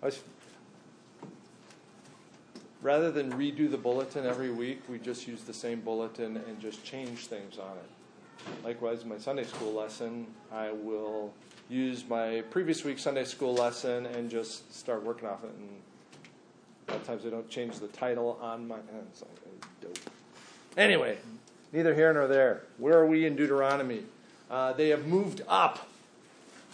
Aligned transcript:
Was, 0.00 0.20
rather 2.82 3.10
than 3.10 3.32
redo 3.32 3.70
the 3.70 3.76
bulletin 3.76 4.24
every 4.24 4.50
week, 4.50 4.80
we 4.88 4.98
just 4.98 5.26
use 5.26 5.42
the 5.42 5.52
same 5.52 5.80
bulletin 5.80 6.36
and 6.36 6.60
just 6.60 6.84
change 6.84 7.26
things 7.26 7.58
on 7.58 7.76
it. 7.76 8.64
Likewise, 8.64 9.04
my 9.04 9.18
Sunday 9.18 9.44
school 9.44 9.72
lesson, 9.72 10.26
I 10.52 10.70
will 10.70 11.32
use 11.68 12.04
my 12.08 12.42
previous 12.50 12.84
week's 12.84 13.02
Sunday 13.02 13.24
school 13.24 13.54
lesson 13.54 14.06
and 14.06 14.30
just 14.30 14.72
start 14.74 15.02
working 15.02 15.28
off 15.28 15.42
it. 15.42 15.50
And 15.50 15.68
a 16.86 16.92
lot 16.92 17.00
of 17.00 17.06
times 17.06 17.26
I 17.26 17.30
don't 17.30 17.48
change 17.50 17.78
the 17.78 17.88
title 17.88 18.38
on 18.40 18.68
my. 18.68 18.76
It's 19.10 19.22
like, 19.22 19.66
dope. 19.80 19.98
Anyway, 20.76 21.18
neither 21.72 21.94
here 21.94 22.12
nor 22.12 22.28
there. 22.28 22.62
Where 22.78 22.96
are 22.98 23.06
we 23.06 23.26
in 23.26 23.34
Deuteronomy? 23.34 24.04
Uh, 24.48 24.72
they 24.72 24.88
have 24.90 25.06
moved 25.06 25.42
up 25.48 25.87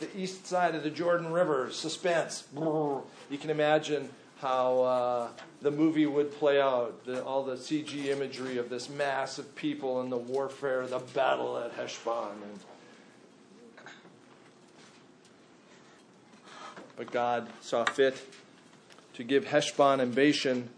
the 0.01 0.09
east 0.17 0.47
side 0.47 0.75
of 0.75 0.83
the 0.83 0.91
Jordan 0.91 1.33
River. 1.33 1.71
Suspense. 1.71 2.45
You 2.55 3.39
can 3.39 3.51
imagine 3.51 4.09
how 4.41 4.81
uh, 4.83 5.29
the 5.63 5.71
movie 5.71 6.07
would 6.07 6.33
play 6.33 6.61
out, 6.61 7.05
the, 7.05 7.25
all 7.25 7.43
the 7.45 7.57
CG 7.57 8.07
imagery 8.07 8.59
of 8.59 8.69
this 8.69 8.89
mass 8.91 9.39
of 9.39 9.55
people 9.55 10.01
and 10.01 10.11
the 10.11 10.19
warfare, 10.19 10.87
the 10.87 10.99
battle 10.99 11.57
at 11.59 11.73
Heshbon. 11.73 12.33
And, 12.43 12.61
but 16.97 17.11
God 17.11 17.49
saw 17.61 17.85
fit 17.85 18.17
to 19.15 19.25
give 19.25 19.47
Heshbon 19.47 20.01
and 20.01 20.15
Bashan 20.15 20.69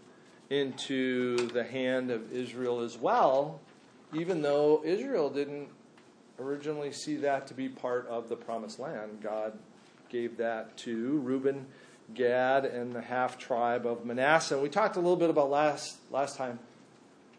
into 0.49 1.35
the 1.47 1.63
hand 1.63 2.11
of 2.11 2.31
Israel 2.31 2.79
as 2.79 2.97
well, 2.97 3.59
even 4.13 4.41
though 4.41 4.81
Israel 4.85 5.29
didn't 5.29 5.67
originally 6.39 6.91
see 6.91 7.15
that 7.17 7.47
to 7.47 7.53
be 7.53 7.69
part 7.69 8.07
of 8.07 8.29
the 8.29 8.35
promised 8.35 8.79
land. 8.79 9.19
God 9.21 9.57
gave 10.09 10.37
that 10.37 10.77
to 10.77 11.17
Reuben, 11.19 11.65
Gad, 12.13 12.65
and 12.65 12.93
the 12.93 13.01
half 13.01 13.37
tribe 13.37 13.85
of 13.85 14.05
Manasseh. 14.05 14.57
We 14.59 14.69
talked 14.69 14.95
a 14.95 14.99
little 14.99 15.15
bit 15.15 15.29
about 15.29 15.49
last 15.49 15.97
last 16.11 16.37
time 16.37 16.59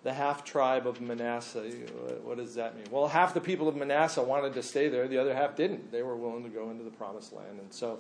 the 0.04 0.12
half 0.12 0.44
tribe 0.44 0.86
of 0.86 1.00
Manasseh. 1.00 1.70
What 2.22 2.36
does 2.36 2.54
that 2.54 2.76
mean? 2.76 2.86
Well, 2.90 3.08
half 3.08 3.34
the 3.34 3.40
people 3.40 3.68
of 3.68 3.76
Manasseh 3.76 4.22
wanted 4.22 4.54
to 4.54 4.62
stay 4.62 4.88
there, 4.88 5.08
the 5.08 5.18
other 5.18 5.34
half 5.34 5.56
didn't. 5.56 5.90
They 5.90 6.02
were 6.02 6.16
willing 6.16 6.44
to 6.44 6.48
go 6.48 6.70
into 6.70 6.84
the 6.84 6.90
promised 6.90 7.32
land. 7.32 7.58
And 7.58 7.72
so 7.72 7.98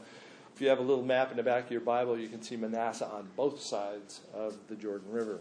if 0.54 0.60
you 0.60 0.68
have 0.68 0.78
a 0.78 0.82
little 0.82 1.04
map 1.04 1.30
in 1.30 1.36
the 1.36 1.42
back 1.42 1.64
of 1.64 1.70
your 1.70 1.80
Bible, 1.80 2.18
you 2.18 2.28
can 2.28 2.42
see 2.42 2.56
Manasseh 2.56 3.06
on 3.06 3.28
both 3.36 3.60
sides 3.60 4.20
of 4.32 4.56
the 4.68 4.76
Jordan 4.76 5.10
River. 5.10 5.40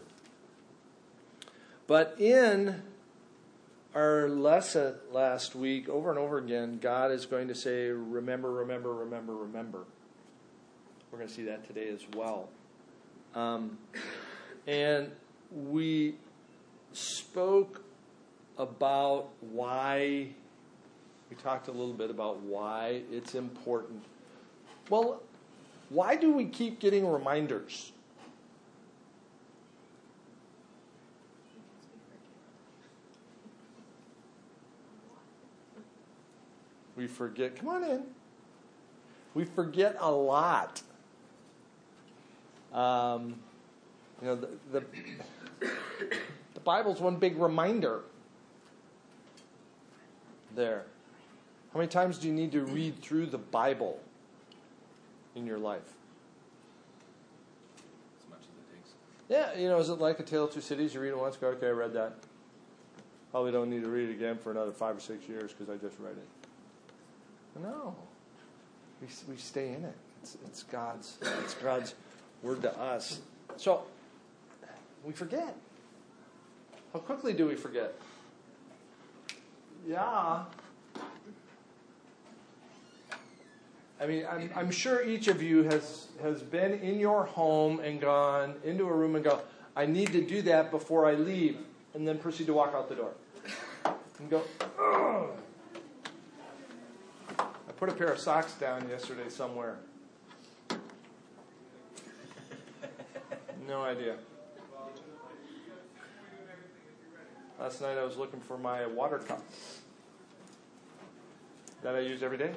But 1.85 2.19
in 2.19 2.81
our 3.97 4.29
lesson 4.29 4.93
last 5.11 5.55
week, 5.55 5.89
over 5.89 6.11
and 6.11 6.19
over 6.19 6.37
again, 6.37 6.77
God 6.79 7.11
is 7.11 7.25
going 7.25 7.47
to 7.47 7.55
say, 7.55 7.87
Remember, 7.87 8.51
remember, 8.51 8.93
remember, 8.93 9.35
remember. 9.35 9.85
We're 11.09 11.17
going 11.17 11.27
to 11.27 11.33
see 11.33 11.45
that 11.45 11.65
today 11.65 11.89
as 11.89 12.01
well. 12.15 12.47
Um, 13.33 13.79
and 14.67 15.09
we 15.51 16.13
spoke 16.93 17.81
about 18.59 19.29
why, 19.41 20.27
we 21.31 21.35
talked 21.37 21.67
a 21.67 21.71
little 21.71 21.93
bit 21.93 22.11
about 22.11 22.41
why 22.41 23.01
it's 23.11 23.33
important. 23.33 24.03
Well, 24.91 25.23
why 25.89 26.17
do 26.17 26.33
we 26.33 26.45
keep 26.45 26.79
getting 26.79 27.09
reminders? 27.09 27.93
We 36.97 37.07
forget. 37.07 37.55
Come 37.55 37.69
on 37.69 37.83
in. 37.83 38.03
We 39.35 39.45
forget 39.45 39.95
a 39.99 40.11
lot. 40.11 40.81
Um, 42.73 43.35
you 44.21 44.27
know, 44.27 44.35
the, 44.35 44.49
the, 44.71 44.83
the 46.55 46.59
Bible's 46.63 46.99
one 46.99 47.17
big 47.17 47.37
reminder 47.37 48.01
there. 50.55 50.85
How 51.71 51.79
many 51.79 51.87
times 51.89 52.17
do 52.17 52.27
you 52.27 52.33
need 52.33 52.51
to 52.53 52.61
read 52.61 52.99
through 52.99 53.27
the 53.27 53.37
Bible 53.37 53.99
in 55.35 55.45
your 55.45 55.59
life? 55.59 55.93
As 58.19 58.29
much 58.29 58.39
as 58.39 58.47
it 58.47 58.75
takes. 58.75 58.89
Yeah, 59.29 59.55
you 59.61 59.69
know, 59.69 59.77
is 59.77 59.89
it 59.89 59.99
like 59.99 60.19
A 60.19 60.23
Tale 60.23 60.45
of 60.45 60.53
Two 60.53 60.61
Cities? 60.61 60.95
You 60.95 61.01
read 61.01 61.09
it 61.09 61.19
once, 61.19 61.37
go, 61.37 61.49
okay, 61.49 61.67
I 61.67 61.71
read 61.71 61.93
that. 61.93 62.15
Probably 63.29 63.51
don't 63.51 63.69
need 63.69 63.83
to 63.83 63.89
read 63.89 64.09
it 64.09 64.13
again 64.13 64.39
for 64.39 64.49
another 64.49 64.71
five 64.71 64.97
or 64.97 64.99
six 64.99 65.27
years 65.29 65.53
because 65.53 65.69
I 65.69 65.77
just 65.77 65.99
read 65.99 66.13
it. 66.13 66.36
No. 67.61 67.95
We, 69.01 69.07
we 69.29 69.37
stay 69.37 69.69
in 69.69 69.85
it. 69.85 69.95
It's, 70.21 70.37
it's 70.45 70.63
God's 70.63 71.17
it's 71.43 71.53
God's 71.55 71.95
word 72.41 72.61
to 72.63 72.79
us. 72.79 73.19
So 73.55 73.83
we 75.03 75.13
forget. 75.13 75.55
How 76.93 76.99
quickly 76.99 77.33
do 77.33 77.47
we 77.47 77.55
forget? 77.55 77.93
Yeah. 79.87 80.43
I 83.99 84.05
mean, 84.05 84.25
I'm, 84.29 84.51
I'm 84.55 84.71
sure 84.71 85.03
each 85.03 85.27
of 85.27 85.41
you 85.41 85.63
has, 85.63 86.07
has 86.21 86.43
been 86.43 86.73
in 86.73 86.99
your 86.99 87.25
home 87.25 87.79
and 87.79 87.99
gone 87.99 88.55
into 88.63 88.87
a 88.87 88.93
room 88.93 89.15
and 89.15 89.23
go, 89.23 89.39
I 89.75 89.87
need 89.87 90.11
to 90.11 90.21
do 90.21 90.43
that 90.43 90.69
before 90.69 91.07
I 91.07 91.13
leave, 91.13 91.57
and 91.95 92.07
then 92.07 92.19
proceed 92.19 92.45
to 92.47 92.53
walk 92.53 92.73
out 92.75 92.89
the 92.89 92.95
door. 92.95 93.11
And 94.19 94.29
go, 94.29 94.43
Ugh 94.79 95.29
put 97.77 97.89
a 97.89 97.93
pair 97.93 98.11
of 98.11 98.19
socks 98.19 98.53
down 98.53 98.89
yesterday 98.89 99.29
somewhere. 99.29 99.77
No 103.67 103.83
idea. 103.83 104.15
Last 107.59 107.81
night 107.81 107.97
I 107.97 108.03
was 108.03 108.17
looking 108.17 108.39
for 108.39 108.57
my 108.57 108.85
water 108.87 109.19
cup 109.19 109.43
that 111.83 111.95
I 111.95 111.99
use 111.99 112.23
every 112.23 112.37
day. 112.37 112.51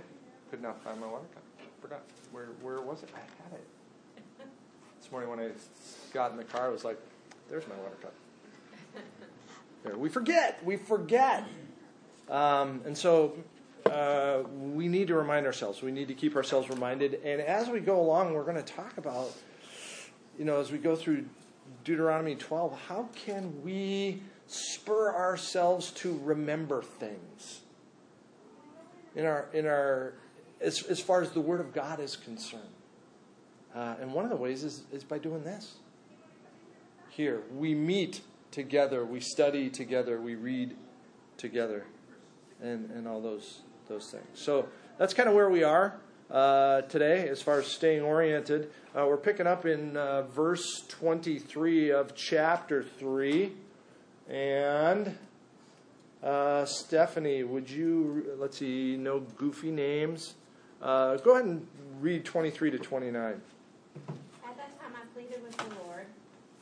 Could 0.51 0.63
not 0.63 0.83
find 0.83 1.01
my 1.01 1.07
water 1.07 1.27
cup. 1.35 1.43
Forgot. 1.81 2.03
Where 2.33 2.47
where 2.63 2.81
was 2.81 3.03
it? 3.03 3.11
I 3.15 3.19
had 3.19 3.53
it. 3.55 4.47
This 5.01 5.11
morning 5.11 5.31
when 5.31 5.41
I 5.41 5.51
got 6.13 6.31
in 6.31 6.37
the 6.37 6.45
car, 6.45 6.67
I 6.67 6.69
was 6.69 6.85
like, 6.85 6.99
"There's 7.49 7.67
my 7.67 7.77
water 7.77 7.97
cup." 8.03 8.15
There. 9.83 9.97
We 9.97 10.09
forget. 10.09 10.65
We 10.65 10.77
forget. 10.77 11.45
Um, 12.29 12.83
and 12.85 12.97
so 12.97 13.35
uh, 13.91 14.43
we 14.73 14.87
need 14.87 15.09
to 15.09 15.15
remind 15.15 15.47
ourselves. 15.47 15.83
We 15.83 15.91
need 15.91 16.09
to 16.09 16.15
keep 16.15 16.37
ourselves 16.37 16.69
reminded. 16.71 17.21
And 17.25 17.41
as 17.41 17.69
we 17.69 17.81
go 17.81 18.01
along, 18.01 18.35
we're 18.35 18.45
going 18.45 18.57
to 18.57 18.63
talk 18.63 18.99
about, 18.99 19.33
you 20.39 20.45
know, 20.45 20.61
as 20.61 20.71
we 20.71 20.79
go 20.79 20.95
through 20.95 21.25
Deuteronomy 21.85 22.37
12, 22.37 22.79
how 22.89 23.09
can 23.15 23.63
we 23.65 24.23
spur 24.47 25.15
ourselves 25.15 25.91
to 25.93 26.21
remember 26.23 26.83
things 26.83 27.61
in 29.15 29.25
our 29.25 29.49
in 29.53 29.67
our 29.67 30.15
as 30.61 30.83
as 30.85 31.01
far 31.01 31.23
as 31.23 31.31
the 31.31 31.41
Word 31.41 31.61
of 31.61 31.73
God 31.73 32.01
is 32.01 32.17
concerned. 32.17 32.63
Uh, 33.75 33.95
and 34.01 34.13
one 34.13 34.25
of 34.25 34.31
the 34.31 34.37
ways 34.37 34.65
is 34.65 34.83
is 34.93 35.05
by 35.05 35.19
doing 35.19 35.45
this. 35.45 35.77
Here 37.11 37.43
we 37.55 37.75
meet 37.75 38.21
together, 38.51 39.05
we 39.05 39.21
study 39.21 39.69
together, 39.69 40.21
we 40.21 40.35
read 40.35 40.77
together, 41.37 41.87
and 42.61 42.91
and 42.91 43.07
all 43.07 43.21
those 43.21 43.61
those 43.91 44.11
things. 44.11 44.25
So 44.35 44.69
that's 44.97 45.13
kind 45.13 45.29
of 45.29 45.35
where 45.35 45.51
we 45.51 45.63
are 45.63 45.97
uh, 46.31 46.83
today 46.83 47.29
as 47.29 47.43
far 47.43 47.59
as 47.59 47.67
staying 47.67 48.03
oriented. 48.03 48.71
Uh, 48.97 49.05
we're 49.07 49.19
picking 49.19 49.47
up 49.47 49.67
in 49.67 49.97
uh, 49.97 50.23
verse 50.23 50.85
23 50.89 51.91
of 51.91 52.15
chapter 52.15 52.83
3. 52.83 53.53
And 54.31 55.19
uh, 56.23 56.65
Stephanie, 56.65 57.43
would 57.43 57.69
you, 57.69 58.37
let's 58.39 58.59
see, 58.59 58.97
no 58.97 59.21
goofy 59.21 59.73
names. 59.73 60.35
Uh, 60.81 61.17
go 61.17 61.33
ahead 61.33 61.45
and 61.45 61.67
read 62.01 62.25
23 62.25 62.71
to 62.71 62.79
29. 62.79 63.25
At 63.27 64.57
that 64.57 64.81
time 64.81 64.93
I 64.95 65.05
pleaded 65.13 65.43
with 65.43 65.57
the 65.57 65.65
Lord, 65.85 66.07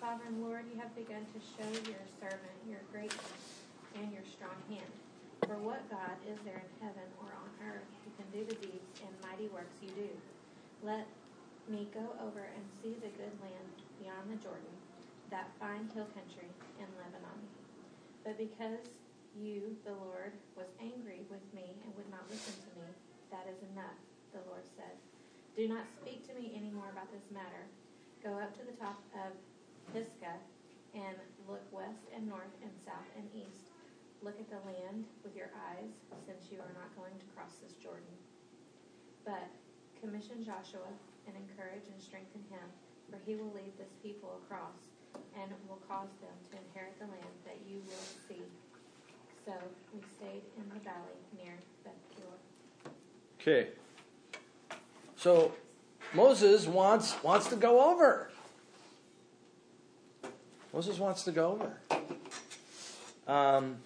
Sovereign 0.00 0.42
Lord, 0.42 0.64
you 0.72 0.80
have 0.80 0.94
begun 0.96 1.26
to 1.34 1.40
show 1.40 1.70
your 1.88 2.00
servant 2.18 2.56
your 2.68 2.80
greatness 2.90 3.20
and 4.00 4.10
your 4.12 4.22
strong 4.32 4.56
hand. 4.70 4.97
For 5.46 5.54
what 5.62 5.86
God 5.86 6.18
is 6.26 6.36
there 6.42 6.60
in 6.60 6.72
heaven 6.82 7.08
or 7.22 7.30
on 7.30 7.50
earth 7.62 7.88
who 8.02 8.10
can 8.18 8.28
do 8.34 8.42
the 8.42 8.58
deeds 8.58 8.90
and 9.00 9.12
mighty 9.22 9.46
works 9.54 9.78
you 9.80 9.88
do? 9.94 10.10
Let 10.82 11.06
me 11.70 11.86
go 11.94 12.04
over 12.24 12.42
and 12.42 12.64
see 12.82 12.98
the 12.98 13.12
good 13.14 13.32
land 13.38 13.70
beyond 14.02 14.28
the 14.28 14.40
Jordan, 14.42 14.76
that 15.30 15.52
fine 15.62 15.86
hill 15.94 16.10
country 16.10 16.50
in 16.80 16.88
Lebanon. 16.98 17.40
But 18.26 18.36
because 18.36 18.82
you, 19.38 19.78
the 19.86 19.94
Lord, 19.94 20.34
was 20.58 20.68
angry 20.82 21.22
with 21.30 21.44
me 21.54 21.76
and 21.86 21.94
would 21.94 22.10
not 22.10 22.26
listen 22.28 22.58
to 22.58 22.72
me, 22.74 22.90
that 23.30 23.46
is 23.46 23.60
enough, 23.72 23.98
the 24.34 24.42
Lord 24.50 24.66
said. 24.74 24.96
Do 25.54 25.68
not 25.68 25.86
speak 26.02 26.26
to 26.28 26.34
me 26.34 26.56
any 26.58 26.74
more 26.74 26.90
about 26.90 27.12
this 27.14 27.24
matter. 27.30 27.68
Go 28.24 28.36
up 28.36 28.52
to 28.58 28.64
the 28.66 28.76
top 28.76 28.98
of 29.14 29.32
Pisgah 29.94 30.42
and 30.94 31.16
look 31.46 31.62
west 31.70 32.10
and 32.10 32.26
north 32.26 32.54
and 32.64 32.72
south 32.84 33.08
and 33.16 33.28
east 33.32 33.67
Look 34.22 34.40
at 34.40 34.50
the 34.50 34.58
land 34.66 35.04
with 35.22 35.36
your 35.36 35.50
eyes, 35.70 35.94
since 36.26 36.50
you 36.50 36.58
are 36.58 36.74
not 36.74 36.90
going 36.98 37.14
to 37.18 37.26
cross 37.36 37.54
this 37.62 37.72
Jordan. 37.78 38.18
But 39.24 39.46
commission 40.00 40.42
Joshua 40.42 40.90
and 41.26 41.36
encourage 41.36 41.86
and 41.86 42.00
strengthen 42.02 42.42
him, 42.50 42.66
for 43.10 43.18
he 43.24 43.36
will 43.36 43.52
lead 43.54 43.72
this 43.78 43.94
people 44.02 44.40
across 44.44 44.90
and 45.38 45.50
will 45.68 45.80
cause 45.88 46.10
them 46.20 46.34
to 46.50 46.58
inherit 46.58 46.98
the 46.98 47.06
land 47.06 47.34
that 47.46 47.58
you 47.68 47.78
will 47.86 48.08
see. 48.26 48.42
So 49.46 49.52
we 49.94 50.00
stayed 50.18 50.42
in 50.56 50.68
the 50.74 50.80
valley 50.80 51.18
near 51.38 51.54
Beth 51.84 51.94
Peor. 52.14 52.92
Okay. 53.40 53.70
So 55.16 55.52
Moses 56.12 56.66
wants 56.66 57.22
wants 57.22 57.48
to 57.48 57.56
go 57.56 57.90
over. 57.92 58.30
Moses 60.72 60.98
wants 60.98 61.22
to 61.24 61.32
go 61.32 61.52
over. 61.52 61.80
Um, 63.26 63.76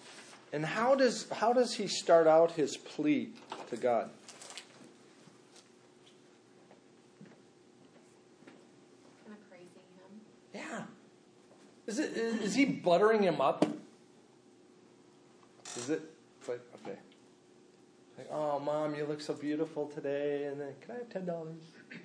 and 0.53 0.63
how 0.63 0.93
does 0.93 1.27
how 1.31 1.51
does 1.51 1.73
he 1.73 1.87
start 1.87 2.27
out 2.27 2.51
his 2.51 2.77
plea 2.77 3.31
to 3.71 3.75
God? 3.75 4.11
Kind 9.25 9.35
of 9.35 9.49
praising 9.49 9.67
him. 9.97 10.21
Yeah. 10.53 10.83
Is 11.87 11.97
it 11.97 12.15
is, 12.15 12.41
is 12.41 12.55
he 12.55 12.65
buttering 12.65 13.23
him 13.23 13.41
up? 13.41 13.65
Is 15.75 15.89
it 15.89 16.03
like 16.47 16.61
okay? 16.75 16.99
Like, 18.15 18.27
oh 18.31 18.59
mom, 18.59 18.93
you 18.93 19.05
look 19.05 19.21
so 19.21 19.33
beautiful 19.33 19.87
today, 19.87 20.45
and 20.45 20.61
then 20.61 20.75
can 20.81 20.91
I 20.91 20.99
have 20.99 21.09
ten 21.09 21.25
dollars? 21.25 21.57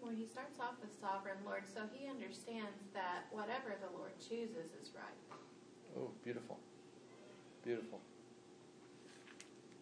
Well, 0.00 0.16
he 0.16 0.24
starts 0.24 0.58
off 0.58 0.80
with 0.80 0.88
sovereign 1.02 1.36
Lord, 1.44 1.64
so 1.68 1.82
he 1.92 2.08
understands 2.08 2.88
that 2.94 3.26
whatever 3.30 3.76
the 3.78 3.94
Lord 3.94 4.12
chooses 4.18 4.72
is 4.80 4.88
right. 4.94 5.38
Oh, 5.98 6.10
beautiful. 6.24 6.58
Beautiful. 7.68 8.00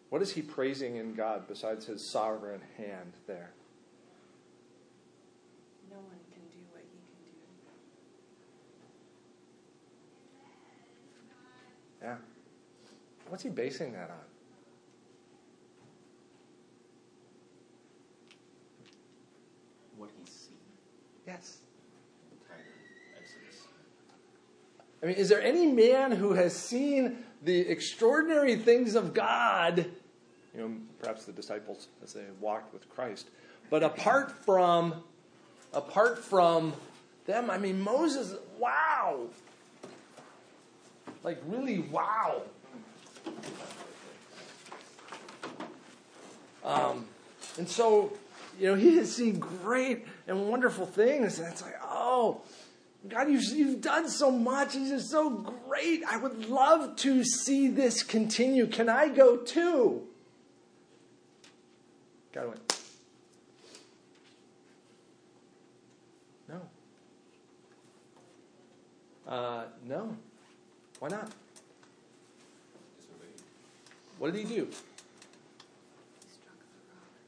What 0.09 0.21
is 0.21 0.33
he 0.33 0.43
praising 0.43 0.97
in 0.97 1.15
God 1.15 1.47
besides 1.47 1.87
his 1.87 2.05
sovereign 2.05 2.61
hand 2.77 3.13
there? 3.29 3.53
No 5.89 5.99
one 5.99 6.19
can 6.33 6.43
do 6.51 6.59
what 6.73 6.83
he 6.83 6.99
can 6.99 7.31
do. 12.03 12.09
Yeah. 12.09 12.17
What's 13.29 13.45
he 13.45 13.51
basing 13.51 13.93
that 13.93 14.11
on? 14.11 14.17
what 19.97 20.11
he's 20.19 20.35
seen. 20.35 20.57
Yes. 21.25 21.59
Entire 22.33 22.65
Exodus. 23.17 23.69
I 25.05 25.07
mean, 25.07 25.15
is 25.15 25.29
there 25.29 25.41
any 25.41 25.69
man 25.69 26.11
who 26.11 26.33
has 26.33 26.53
seen 26.53 27.23
the 27.47 27.61
extraordinary 27.61 28.57
things 28.57 28.95
of 28.95 29.15
God? 29.15 29.87
You 30.55 30.61
know, 30.61 30.73
perhaps 31.01 31.25
the 31.25 31.33
disciples 31.33 31.89
as 32.03 32.13
they 32.13 32.25
walked 32.41 32.75
with 32.75 32.89
Christ. 32.91 33.29
But 33.71 33.83
apart 33.83 34.33
from 34.33 35.03
apart 35.73 36.19
from 36.19 36.75
them, 37.25 37.51
I 37.51 37.59
mean 37.59 37.81
Moses, 37.81 38.35
wow. 38.59 39.27
Like 41.23 41.41
really 41.47 41.79
wow. 41.79 42.43
Um, 46.65 47.07
and 47.59 47.69
so, 47.69 48.13
you 48.59 48.67
know, 48.67 48.75
he 48.75 48.97
has 48.97 49.15
seen 49.15 49.39
great 49.39 50.05
and 50.27 50.49
wonderful 50.49 50.85
things, 50.85 51.39
and 51.39 51.47
it's 51.47 51.63
like, 51.63 51.79
oh, 51.85 52.41
God, 53.09 53.31
you've, 53.31 53.45
you've 53.45 53.81
done 53.81 54.09
so 54.09 54.31
much. 54.31 54.75
He's 54.75 54.91
just 54.91 55.11
so 55.11 55.31
great. 55.31 56.03
I 56.05 56.17
would 56.17 56.49
love 56.49 56.97
to 56.97 57.25
see 57.25 57.69
this 57.69 58.03
continue. 58.03 58.67
Can 58.67 58.89
I 58.89 59.09
go 59.09 59.37
too? 59.37 60.03
God 62.33 62.49
went, 62.49 62.81
no. 66.49 66.61
Uh, 69.27 69.65
no. 69.85 70.17
Why 70.99 71.09
not? 71.09 71.31
What 74.19 74.33
did 74.33 74.47
he 74.47 74.57
do? 74.57 74.69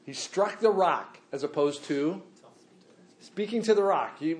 He 0.05 0.13
struck 0.13 0.59
the 0.59 0.71
rock. 0.71 1.19
as 1.31 1.43
opposed 1.43 1.83
to 1.85 2.21
speaking 3.19 3.61
to 3.63 3.73
the 3.73 3.83
rock. 3.83 4.17
He, 4.19 4.33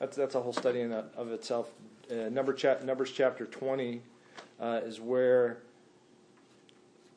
that's, 0.00 0.16
that's 0.16 0.34
a 0.34 0.40
whole 0.40 0.54
study 0.54 0.80
in 0.80 0.92
of 0.92 1.30
itself. 1.30 1.70
Uh, 2.10 2.28
Number 2.30 2.52
chap, 2.52 2.82
Numbers 2.82 3.12
chapter 3.12 3.44
20 3.44 4.00
uh, 4.58 4.80
is 4.84 4.98
where 4.98 5.58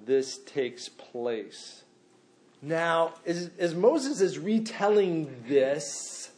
this 0.06 0.38
takes 0.40 0.90
place. 0.90 1.84
Now, 2.62 3.14
as, 3.26 3.50
as 3.58 3.74
Moses 3.74 4.22
is 4.22 4.38
retelling 4.38 5.44
this, 5.48 6.32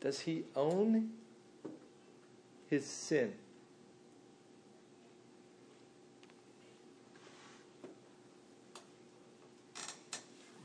does 0.00 0.20
he 0.20 0.44
own 0.56 1.10
his 2.68 2.86
sin? 2.86 3.34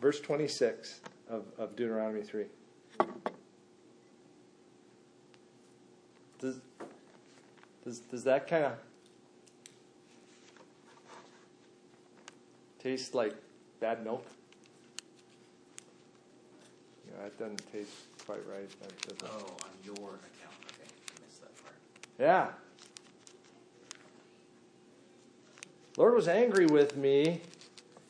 Verse 0.02 0.20
26 0.20 1.02
of, 1.30 1.44
of 1.58 1.76
Deuteronomy 1.76 2.22
3. 2.22 2.46
Does, 6.40 6.60
does, 7.84 8.00
does 8.00 8.24
that 8.26 8.48
kind 8.48 8.66
of 8.66 8.74
taste 12.82 13.16
like 13.16 13.36
bad 13.80 14.04
milk? 14.04 14.26
You 17.06 17.14
know, 17.14 17.24
that 17.24 17.40
doesn't 17.40 17.72
taste 17.72 17.90
quite 18.26 18.42
right. 18.48 18.70
That 18.82 19.24
Oh, 19.26 19.36
on 19.36 19.72
your 19.84 19.96
account. 19.96 20.56
Okay, 20.68 20.84
I 20.86 21.26
missed 21.26 21.42
that 21.42 21.64
part. 21.64 21.76
Yeah. 22.20 22.50
Lord 25.98 26.14
was 26.14 26.28
angry 26.28 26.68
with 26.68 26.96
me 26.96 27.42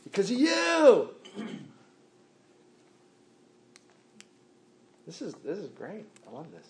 because 0.04 0.30
of 0.30 0.38
you. 0.38 1.12
This 5.08 5.22
is 5.22 5.34
this 5.36 5.58
is 5.58 5.70
great. 5.70 6.06
I 6.30 6.36
love 6.36 6.52
this. 6.52 6.68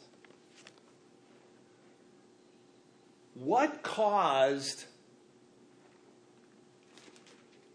What 3.34 3.82
caused 3.82 4.86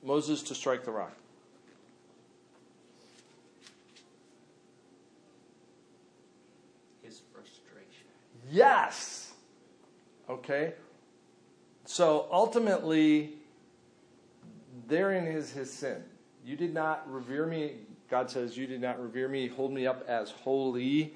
Moses 0.05 0.43
to 0.45 0.55
strike 0.55 0.85
the 0.85 0.93
rock? 0.93 1.17
His 7.03 7.21
frustration. 7.33 8.07
Yes. 8.51 9.33
Okay. 10.31 10.75
So 11.85 12.29
ultimately, 12.31 13.35
therein 14.87 15.27
is 15.27 15.51
his 15.51 15.73
sin. 15.73 16.05
You 16.45 16.57
did 16.57 16.73
not 16.73 17.13
revere 17.13 17.47
me. 17.47 17.75
God 18.13 18.31
says, 18.31 18.57
You 18.57 18.69
did 18.69 18.81
not 18.83 19.03
revere 19.03 19.27
me, 19.27 19.49
hold 19.49 19.73
me 19.73 19.87
up 19.87 20.05
as 20.07 20.31
holy. 20.31 21.15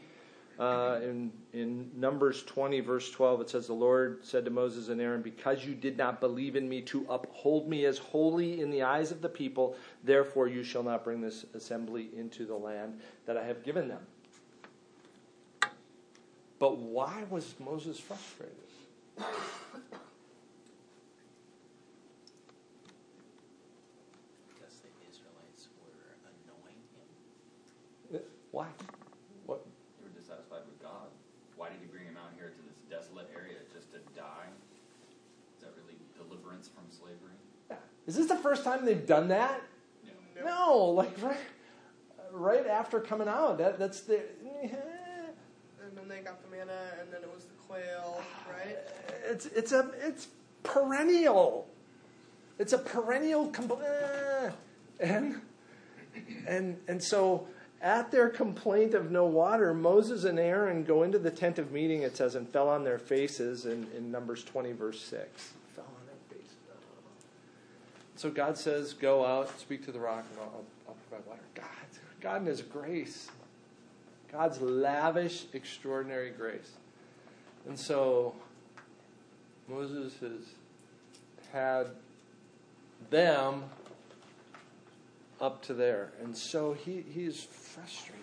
Uh, 0.58 0.98
in, 1.02 1.30
in 1.52 1.90
Numbers 1.94 2.42
20, 2.44 2.80
verse 2.80 3.10
12, 3.10 3.42
it 3.42 3.50
says, 3.50 3.66
The 3.66 3.74
Lord 3.74 4.24
said 4.24 4.46
to 4.46 4.50
Moses 4.50 4.88
and 4.88 4.98
Aaron, 4.98 5.20
Because 5.20 5.66
you 5.66 5.74
did 5.74 5.98
not 5.98 6.20
believe 6.20 6.56
in 6.56 6.66
me 6.66 6.80
to 6.82 7.04
uphold 7.10 7.68
me 7.68 7.84
as 7.84 7.98
holy 7.98 8.62
in 8.62 8.70
the 8.70 8.82
eyes 8.82 9.10
of 9.10 9.20
the 9.20 9.28
people, 9.28 9.76
therefore 10.04 10.48
you 10.48 10.64
shall 10.64 10.82
not 10.82 11.04
bring 11.04 11.20
this 11.20 11.44
assembly 11.52 12.08
into 12.16 12.46
the 12.46 12.54
land 12.54 12.98
that 13.26 13.36
I 13.36 13.44
have 13.44 13.62
given 13.62 13.88
them. 13.88 14.00
But 16.58 16.78
why 16.78 17.24
was 17.28 17.54
Moses 17.62 18.00
frustrated? 18.00 18.56
Because 19.16 19.34
the 24.80 24.88
Israelites 25.10 25.68
were 25.78 26.16
annoying 26.24 26.80
him. 28.10 28.20
Why? 28.56 28.68
What? 29.44 29.60
They 30.00 30.08
were 30.08 30.18
dissatisfied 30.18 30.62
with 30.64 30.80
God. 30.80 31.12
Why 31.56 31.68
did 31.68 31.76
he 31.78 31.86
bring 31.92 32.04
him 32.06 32.16
out 32.16 32.32
here 32.38 32.48
to 32.56 32.62
this 32.64 32.78
desolate 32.88 33.28
area 33.36 33.58
just 33.70 33.92
to 33.92 33.98
die? 34.16 34.48
Is 35.58 35.62
that 35.62 35.74
really 35.76 35.98
deliverance 36.16 36.66
from 36.66 36.84
slavery? 36.88 37.36
Yeah. 37.68 37.76
Is 38.06 38.16
this 38.16 38.28
the 38.28 38.36
first 38.36 38.64
time 38.64 38.86
they've 38.86 39.06
done 39.06 39.28
that? 39.28 39.60
No. 40.34 40.42
No, 40.42 40.84
like 40.86 41.22
right, 41.22 41.36
right 42.32 42.66
after 42.66 42.98
coming 42.98 43.28
out. 43.28 43.58
That 43.58 43.78
that's 43.78 44.00
the. 44.00 44.22
And 44.64 45.94
then 45.94 46.08
they 46.08 46.20
got 46.20 46.42
the 46.42 46.48
manna, 46.48 46.72
and 46.98 47.12
then 47.12 47.22
it 47.22 47.30
was 47.34 47.44
the 47.44 47.54
quail, 47.68 48.22
right? 48.50 48.78
It's 49.28 49.44
it's 49.46 49.72
a 49.72 49.90
it's 50.00 50.28
perennial. 50.62 51.68
It's 52.58 52.72
a 52.72 52.78
perennial 52.78 53.50
compl- 53.50 53.82
eh. 53.82 54.50
and 55.00 55.42
and 56.46 56.78
and 56.88 57.02
so 57.02 57.48
at 57.82 58.10
their 58.10 58.28
complaint 58.28 58.94
of 58.94 59.10
no 59.10 59.26
water, 59.26 59.74
Moses 59.74 60.24
and 60.24 60.38
Aaron 60.38 60.84
go 60.84 61.02
into 61.02 61.18
the 61.18 61.30
tent 61.30 61.58
of 61.58 61.72
meeting. 61.72 62.02
It 62.02 62.16
says 62.16 62.34
and 62.34 62.48
fell 62.48 62.68
on 62.68 62.84
their 62.84 62.98
faces 62.98 63.66
in, 63.66 63.86
in 63.96 64.10
Numbers 64.10 64.44
twenty 64.44 64.72
verse 64.72 65.00
six. 65.00 65.52
Fell 65.74 65.84
on 65.84 66.06
their 66.06 66.38
faces. 66.38 66.56
So 68.16 68.30
God 68.30 68.56
says, 68.56 68.94
Go 68.94 69.26
out, 69.26 69.58
speak 69.60 69.84
to 69.84 69.92
the 69.92 70.00
rock, 70.00 70.24
and 70.32 70.40
I'll, 70.40 70.64
I'll 70.88 70.96
provide 71.08 71.26
water. 71.26 71.42
God, 71.54 71.66
God 72.20 72.40
in 72.40 72.46
His 72.46 72.62
grace. 72.62 73.28
God's 74.32 74.60
lavish, 74.60 75.44
extraordinary 75.52 76.30
grace. 76.30 76.72
And 77.66 77.78
so 77.78 78.34
Moses 79.68 80.14
has 80.20 80.54
had 81.52 81.88
them 83.10 83.64
up 85.40 85.62
to 85.64 85.74
there. 85.74 86.12
And 86.22 86.36
so 86.36 86.72
he, 86.72 87.04
he 87.12 87.24
is 87.24 87.42
frustrated. 87.42 88.14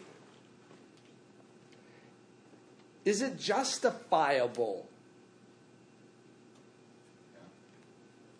Is 3.06 3.22
it 3.22 3.38
justifiable? 3.38 4.88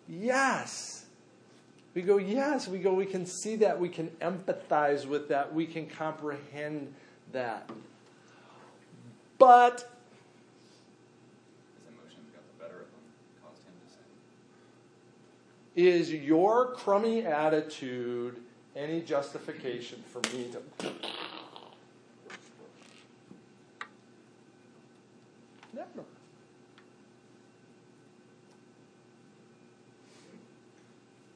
Yes. 0.08 1.06
We 1.94 2.02
go, 2.02 2.18
yes. 2.18 2.66
We 2.66 2.78
go, 2.78 2.94
we 2.94 3.06
can 3.06 3.26
see 3.26 3.56
that. 3.56 3.78
We 3.78 3.88
can 3.88 4.08
empathize 4.20 5.06
with 5.06 5.28
that. 5.28 5.54
We 5.54 5.66
can 5.66 5.86
comprehend 5.86 6.92
that. 7.32 7.70
But 9.38 9.90
His 11.76 11.88
emotions 11.88 12.30
got 12.32 12.42
the 12.46 12.64
better 12.64 12.80
of 12.80 12.86
him, 12.86 13.00
caused 13.44 13.64
him 13.64 13.74
to 13.86 13.92
sin. 13.92 14.02
is 15.76 16.12
your 16.12 16.72
crummy 16.72 17.24
attitude 17.24 18.43
any 18.76 19.00
justification 19.00 20.02
for 20.08 20.20
me 20.34 20.50
to. 20.52 20.90
Never. 25.74 26.04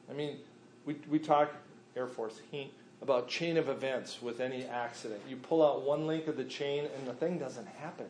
I 0.09 0.13
mean, 0.13 0.37
we, 0.85 0.95
we 1.09 1.19
talk, 1.19 1.53
Air 1.95 2.07
Force, 2.07 2.39
he, 2.51 2.71
about 3.01 3.27
chain 3.27 3.57
of 3.57 3.69
events 3.69 4.21
with 4.21 4.41
any 4.41 4.65
accident. 4.65 5.21
You 5.29 5.37
pull 5.37 5.65
out 5.65 5.83
one 5.83 6.07
link 6.07 6.27
of 6.27 6.35
the 6.35 6.43
chain 6.43 6.87
and 6.97 7.07
the 7.07 7.13
thing 7.13 7.37
doesn't 7.37 7.67
happen. 7.67 8.07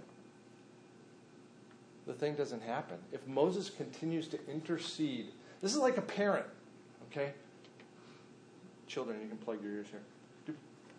The 2.07 2.13
thing 2.13 2.33
doesn't 2.33 2.63
happen. 2.63 2.97
If 3.11 3.27
Moses 3.27 3.69
continues 3.69 4.27
to 4.29 4.39
intercede, 4.49 5.27
this 5.61 5.73
is 5.73 5.77
like 5.77 5.97
a 5.97 6.01
parent, 6.01 6.45
okay? 7.11 7.33
Children, 8.89 9.21
you 9.21 9.27
can 9.29 9.37
plug 9.37 9.63
your 9.63 9.71
ears 9.71 9.87
here. 9.91 10.01
Do, 10.47 10.53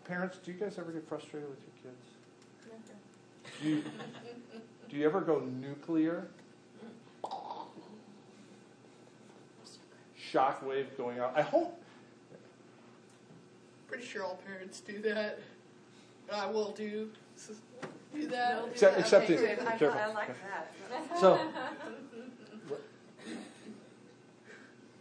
parents, 0.04 0.38
do 0.42 0.52
you 0.52 0.56
guys 0.58 0.78
ever 0.78 0.92
get 0.92 1.06
frustrated 1.08 1.50
with 1.50 1.58
your 1.60 1.92
kids? 1.92 2.06
Do 3.60 3.68
you, 3.68 3.82
do 4.88 4.96
you 4.96 5.04
ever 5.04 5.20
go 5.20 5.40
nuclear? 5.40 6.28
Shockwave 10.32 10.96
going 10.96 11.18
out. 11.18 11.32
I 11.36 11.42
hope 11.42 11.76
Pretty 13.88 14.04
sure 14.06 14.22
all 14.22 14.38
parents 14.46 14.78
do 14.80 15.02
that. 15.02 15.40
I 16.32 16.46
will 16.46 16.70
do 16.70 17.10
do 18.14 18.28
that. 18.28 18.64
Except- 18.70 18.98
except 19.00 19.24
Okay, 19.24 19.34
the- 19.34 19.42
good. 19.56 19.58
I, 19.66 19.76
careful. 19.76 20.00
I 20.00 20.06
like 20.12 20.28
that. 20.28 20.72
so. 21.18 21.40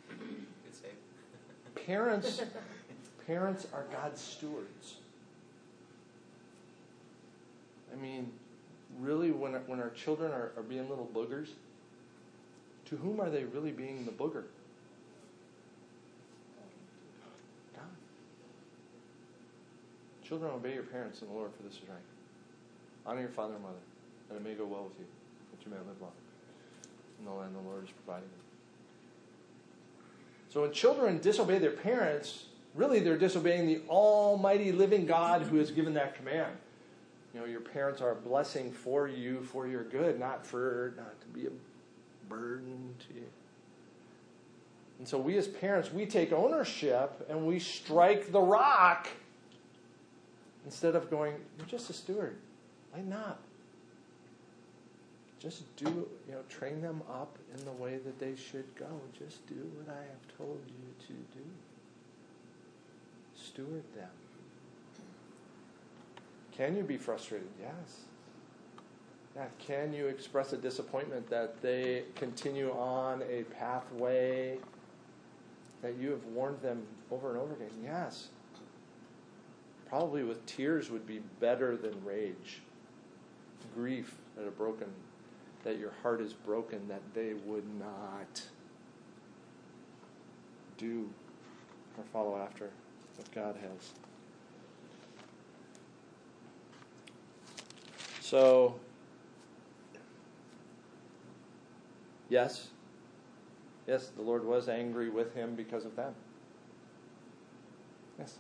Good 0.10 0.74
save. 0.74 0.96
Parents, 1.86 2.41
parents 3.29 3.67
are 3.71 3.86
God's 3.91 4.19
stewards. 4.19 4.95
I 7.93 7.95
mean, 7.95 8.31
really, 9.00 9.29
when 9.29 9.53
when 9.67 9.79
our 9.79 9.91
children 9.91 10.31
are, 10.31 10.51
are 10.57 10.63
being 10.63 10.89
little 10.89 11.07
boogers, 11.13 11.50
to 12.86 12.98
whom 12.98 13.21
are 13.21 13.29
they 13.29 13.43
really 13.43 13.71
being 13.71 14.05
the 14.05 14.12
booger? 14.12 14.45
God. 17.75 17.86
Children, 20.24 20.51
obey 20.55 20.74
your 20.74 20.83
parents 20.83 21.21
in 21.21 21.27
the 21.27 21.33
Lord, 21.36 21.51
for 21.55 21.62
this 21.62 21.74
is 21.74 21.88
right. 21.88 21.98
Honor 23.05 23.21
your 23.21 23.29
father 23.29 23.53
and 23.53 23.62
mother, 23.62 23.75
that 24.29 24.38
it 24.38 24.43
may 24.43 24.55
go 24.55 24.65
well 24.65 24.86
with 24.86 24.98
you, 24.98 25.05
that 25.51 25.63
you 25.63 25.71
may 25.71 25.77
live 25.77 26.01
long 26.01 26.12
in 27.19 27.25
the 27.25 27.31
land 27.31 27.53
the 27.53 27.69
Lord 27.69 27.83
is 27.83 27.91
providing. 27.91 28.29
So 30.50 30.62
when 30.62 30.71
children 30.71 31.19
disobey 31.19 31.59
their 31.59 31.69
parents, 31.69 32.45
really 32.79 33.01
they're 33.01 33.17
disobeying 33.17 33.67
the 33.67 33.81
almighty 33.89 34.71
living 34.71 35.05
God 35.05 35.41
who 35.41 35.57
has 35.57 35.69
given 35.69 35.93
that 35.95 36.15
command. 36.15 36.55
You 37.33 37.41
know, 37.41 37.45
your 37.45 37.59
parents 37.59 38.01
are 38.01 38.12
a 38.12 38.15
blessing 38.15 38.71
for 38.71 39.07
you, 39.07 39.43
for 39.43 39.67
your 39.67 39.83
good, 39.83 40.17
not 40.17 40.45
for 40.45 40.93
not 40.98 41.19
to 41.21 41.27
be 41.27 41.45
a 41.45 41.51
burden 42.29 42.95
to 43.07 43.13
you. 43.15 43.25
And 44.98 45.07
so 45.07 45.17
we 45.17 45.38
as 45.38 45.48
parents, 45.48 45.91
we 45.91 46.05
take 46.05 46.31
ownership 46.31 47.25
and 47.29 47.45
we 47.45 47.59
strike 47.59 48.31
the 48.31 48.41
rock 48.41 49.09
instead 50.65 50.95
of 50.95 51.09
going, 51.09 51.36
You're 51.57 51.67
just 51.67 51.89
a 51.89 51.93
steward. 51.93 52.38
Lighten 52.93 53.13
up. 53.13 53.41
Just 55.39 55.74
do, 55.75 56.07
you 56.27 56.33
know, 56.33 56.41
train 56.50 56.81
them 56.81 57.01
up 57.09 57.38
in 57.57 57.63
the 57.63 57.71
way 57.71 57.98
that 57.98 58.19
they 58.19 58.36
should 58.36 58.65
go. 58.75 58.88
Just 59.17 59.45
do 59.48 59.69
what 59.77 59.93
I 59.93 60.01
have 60.01 60.38
told 60.38 60.59
you 60.67 61.07
to 61.07 61.13
do. 61.38 61.45
Steward 63.49 63.83
them. 63.95 64.09
Can 66.55 66.75
you 66.75 66.83
be 66.83 66.97
frustrated? 66.97 67.47
Yes. 67.59 68.01
Yeah, 69.35 69.45
can 69.57 69.91
you 69.93 70.07
express 70.07 70.53
a 70.53 70.57
disappointment 70.57 71.29
that 71.29 71.59
they 71.61 72.03
continue 72.15 72.71
on 72.71 73.23
a 73.29 73.43
pathway 73.43 74.57
that 75.81 75.95
you 75.97 76.11
have 76.11 76.23
warned 76.25 76.61
them 76.61 76.83
over 77.09 77.29
and 77.31 77.39
over 77.39 77.53
again? 77.53 77.69
Yes. 77.83 78.27
Probably 79.87 80.23
with 80.23 80.45
tears 80.45 80.91
would 80.91 81.07
be 81.07 81.19
better 81.39 81.75
than 81.75 81.93
rage. 82.05 82.61
Grief 83.73 84.15
at 84.39 84.47
a 84.47 84.51
broken 84.51 84.89
that 85.63 85.79
your 85.79 85.91
heart 86.03 86.21
is 86.21 86.33
broken, 86.33 86.87
that 86.87 87.01
they 87.13 87.33
would 87.33 87.65
not 87.79 88.43
do 90.77 91.09
or 91.97 92.03
follow 92.13 92.37
after 92.37 92.69
what 93.19 93.31
God 93.35 93.55
has. 93.61 93.91
So, 98.21 98.75
yes, 102.29 102.69
yes, 103.88 104.07
the 104.15 104.21
Lord 104.21 104.45
was 104.45 104.69
angry 104.69 105.09
with 105.09 105.33
him 105.33 105.55
because 105.55 105.83
of 105.83 105.97
them. 105.97 106.13
Yes. 108.17 108.35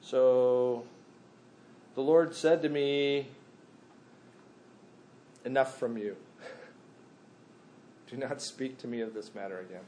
So 0.00 0.84
the 1.94 2.00
Lord 2.00 2.34
said 2.34 2.60
to 2.62 2.68
me, 2.68 3.28
Enough 5.44 5.76
from 5.76 5.98
you. 5.98 6.16
Do 8.14 8.20
not 8.20 8.40
speak 8.40 8.78
to 8.78 8.86
me 8.86 9.00
of 9.00 9.12
this 9.12 9.34
matter 9.34 9.58
again. 9.58 9.80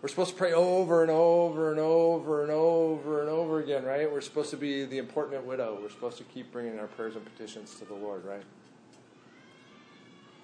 We're 0.00 0.08
supposed 0.08 0.30
to 0.30 0.36
pray 0.36 0.54
over 0.54 1.02
and 1.02 1.10
over 1.10 1.70
and 1.70 1.78
over 1.78 2.42
and 2.42 2.50
over 2.50 3.20
and 3.20 3.28
over 3.28 3.60
again, 3.60 3.84
right? 3.84 4.10
We're 4.10 4.22
supposed 4.22 4.48
to 4.50 4.56
be 4.56 4.86
the 4.86 4.96
important 4.96 5.44
widow. 5.44 5.78
We're 5.80 5.90
supposed 5.90 6.16
to 6.18 6.24
keep 6.24 6.50
bringing 6.50 6.78
our 6.78 6.86
prayers 6.86 7.16
and 7.16 7.24
petitions 7.24 7.74
to 7.80 7.84
the 7.84 7.94
Lord, 7.94 8.24
right? 8.24 8.42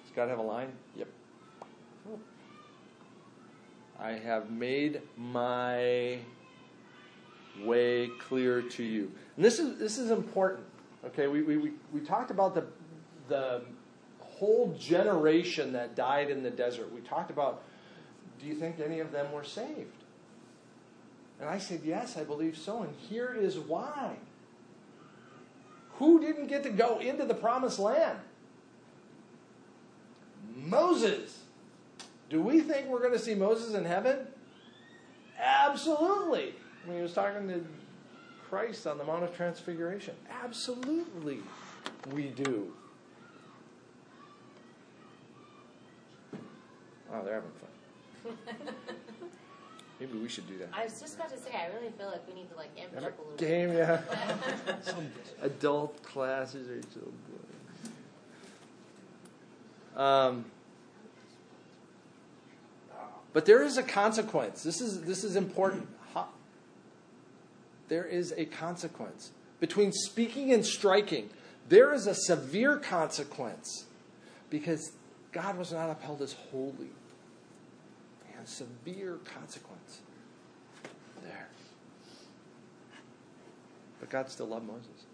Does 0.03 0.15
God 0.15 0.29
have 0.29 0.37
a 0.37 0.43
line? 0.43 0.71
Yep. 0.95 1.07
I 3.99 4.11
have 4.11 4.51
made 4.51 5.01
my 5.17 6.19
way 7.63 8.11
clear 8.19 8.61
to 8.61 8.83
you. 8.83 9.11
And 9.35 9.43
this 9.43 9.57
is 9.57 9.79
this 9.79 9.97
is 9.97 10.11
important. 10.11 10.68
Okay, 11.05 11.27
we, 11.27 11.41
we, 11.41 11.57
we, 11.57 11.71
we 11.93 12.01
talked 12.01 12.31
about 12.31 12.55
the 12.55 12.65
the 13.27 13.61
whole 14.19 14.75
generation 14.79 15.73
that 15.73 15.95
died 15.95 16.29
in 16.29 16.43
the 16.43 16.49
desert. 16.49 16.91
We 16.93 17.01
talked 17.01 17.29
about 17.29 17.63
do 18.39 18.45
you 18.45 18.55
think 18.55 18.79
any 18.79 18.99
of 18.99 19.11
them 19.11 19.31
were 19.31 19.43
saved? 19.43 20.03
And 21.39 21.49
I 21.49 21.57
said, 21.57 21.81
Yes, 21.83 22.17
I 22.17 22.23
believe 22.23 22.57
so. 22.57 22.83
And 22.83 22.93
here 23.09 23.35
is 23.37 23.59
why. 23.59 24.15
Who 25.93 26.19
didn't 26.19 26.47
get 26.47 26.63
to 26.63 26.69
go 26.69 26.99
into 26.99 27.25
the 27.25 27.33
promised 27.33 27.79
land? 27.79 28.19
Moses. 30.55 31.39
Do 32.29 32.41
we 32.41 32.61
think 32.61 32.87
we're 32.87 33.01
going 33.01 33.13
to 33.13 33.19
see 33.19 33.35
Moses 33.35 33.73
in 33.73 33.85
heaven? 33.85 34.19
Absolutely. 35.39 36.53
When 36.85 36.97
he 36.97 37.03
was 37.03 37.13
talking 37.13 37.47
to 37.47 37.65
Christ 38.49 38.87
on 38.87 38.97
the 38.97 39.03
Mount 39.03 39.23
of 39.23 39.35
Transfiguration. 39.35 40.15
Absolutely, 40.43 41.39
we 42.11 42.29
do. 42.29 42.73
Wow, 47.11 47.21
they're 47.23 47.35
having 47.35 47.51
fun. 47.51 48.57
Maybe 49.99 50.17
we 50.17 50.29
should 50.29 50.47
do 50.47 50.57
that. 50.59 50.69
I 50.73 50.85
was 50.85 50.99
just 50.99 51.15
about 51.15 51.29
to 51.29 51.37
say, 51.37 51.51
I 51.51 51.67
really 51.75 51.91
feel 51.91 52.07
like 52.07 52.25
we 52.27 52.33
need 52.33 52.49
to 52.49 52.55
like 52.55 52.69
amp 52.79 52.93
it 52.95 53.03
up 53.03 53.19
a 53.19 53.21
little 53.21 53.37
bit. 53.37 53.47
Game, 53.47 53.73
yeah. 53.73 54.01
Adult 55.41 56.01
classes 56.03 56.69
are 56.69 56.81
so 56.93 57.01
good. 59.95 60.01
Um, 60.01 60.45
but 63.33 63.45
there 63.45 63.61
is 63.63 63.77
a 63.77 63.83
consequence. 63.83 64.63
This 64.63 64.79
is 64.79 65.01
this 65.03 65.23
is 65.23 65.35
important. 65.35 65.87
There 67.89 68.05
is 68.05 68.33
a 68.37 68.45
consequence 68.45 69.31
between 69.59 69.91
speaking 69.91 70.53
and 70.53 70.65
striking. 70.65 71.29
There 71.67 71.93
is 71.93 72.07
a 72.07 72.15
severe 72.15 72.77
consequence 72.77 73.85
because 74.49 74.93
God 75.31 75.57
was 75.57 75.71
not 75.71 75.89
upheld 75.89 76.21
as 76.21 76.33
holy. 76.33 76.91
And 78.37 78.47
severe 78.47 79.17
consequence 79.25 79.99
there. 81.23 81.49
But 83.99 84.09
God 84.09 84.29
still 84.29 84.47
loved 84.47 84.65
Moses. 84.65 85.05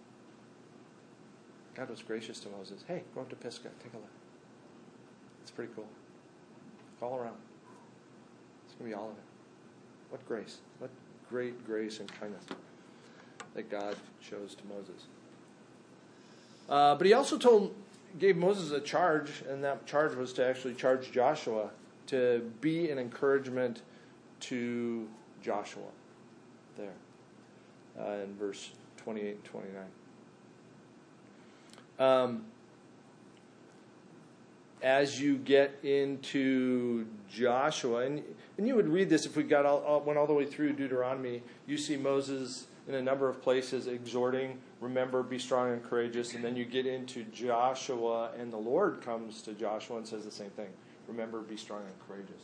God 1.74 1.90
was 1.90 2.04
gracious 2.04 2.40
to 2.42 2.50
Moses. 2.50 2.84
Hey, 2.88 3.02
go 3.16 3.22
up 3.22 3.30
to 3.30 3.36
Pisgah, 3.36 3.70
take 3.84 3.94
a 3.94 3.98
look. 3.98 4.06
It's 5.42 5.50
pretty 5.50 5.72
cool. 5.76 5.88
All 7.02 7.18
around. 7.18 7.38
It's 8.66 8.76
going 8.76 8.92
to 8.92 8.96
be 8.96 9.02
all 9.02 9.10
of 9.10 9.18
it. 9.18 9.24
What 10.10 10.26
grace. 10.28 10.60
What 10.80 10.92
great 11.30 11.66
grace 11.66 12.00
and 12.00 12.12
kindness 12.20 12.44
that 13.54 13.70
God 13.70 13.96
shows 14.22 14.56
to 14.56 14.64
Moses. 14.68 15.06
Uh, 16.70 16.96
but 16.96 17.06
he 17.06 17.14
also 17.14 17.38
told, 17.38 17.74
gave 18.20 18.38
Moses 18.38 18.72
a 18.72 18.82
charge, 18.82 19.44
and 19.50 19.64
that 19.64 19.86
charge 19.86 20.16
was 20.16 20.34
to 20.34 20.46
actually 20.46 20.74
charge 20.74 21.12
Joshua 21.12 21.70
to 22.08 22.52
be 22.62 22.90
an 22.90 23.00
encouragement 23.00 23.82
to 24.42 25.08
Joshua. 25.42 25.84
There, 26.78 26.94
uh, 28.00 28.24
in 28.24 28.36
verse 28.36 28.72
28 28.98 29.28
and 29.30 29.44
29. 29.44 29.84
Um, 31.98 32.46
as 34.82 35.20
you 35.20 35.38
get 35.38 35.80
into 35.84 37.08
Joshua, 37.32 38.06
and, 38.06 38.24
and 38.58 38.68
you 38.68 38.76
would 38.76 38.88
read 38.88 39.10
this 39.10 39.26
if 39.26 39.36
we 39.36 39.44
got 39.44 39.66
all, 39.66 39.80
all, 39.80 40.02
went 40.02 40.18
all 40.18 40.28
the 40.28 40.34
way 40.34 40.46
through 40.46 40.74
Deuteronomy, 40.74 41.44
you 41.68 41.78
see 41.78 41.98
Moses 41.98 42.68
in 42.88 42.96
a 42.96 43.02
number 43.02 43.28
of 43.28 43.42
places 43.42 43.88
exhorting, 43.88 44.60
remember, 44.80 45.24
be 45.24 45.40
strong 45.40 45.72
and 45.72 45.84
courageous, 45.84 46.36
and 46.36 46.44
then 46.44 46.56
you 46.56 46.66
get 46.66 46.86
into 46.86 47.24
Joshua, 47.26 48.32
and 48.38 48.54
the 48.54 48.58
Lord 48.58 49.02
comes 49.02 49.42
to 49.44 49.54
Joshua 49.54 49.98
and 49.98 50.08
says 50.08 50.24
the 50.24 50.32
same 50.32 50.52
thing. 50.52 50.70
Remember, 51.08 51.42
be 51.42 51.58
strong 51.58 51.82
and 51.82 52.08
courageous. 52.08 52.44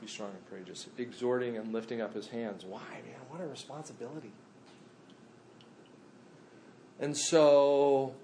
Be 0.00 0.06
strong 0.06 0.30
and 0.30 0.50
courageous. 0.50 0.88
Exhorting 0.98 1.56
and 1.56 1.72
lifting 1.72 2.00
up 2.00 2.14
his 2.14 2.28
hands. 2.28 2.64
Why, 2.64 2.80
man? 3.04 3.20
What 3.28 3.40
a 3.40 3.46
responsibility. 3.46 4.32
And 7.00 7.16
so, 7.16 8.14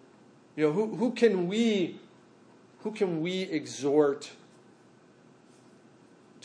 you 0.57 0.67
know, 0.67 0.73
who, 0.73 0.97
who 0.97 1.13
can 1.13 1.49
we 1.49 2.01
who 2.83 2.93
can 2.93 3.21
we 3.21 3.43
exhort 3.43 4.31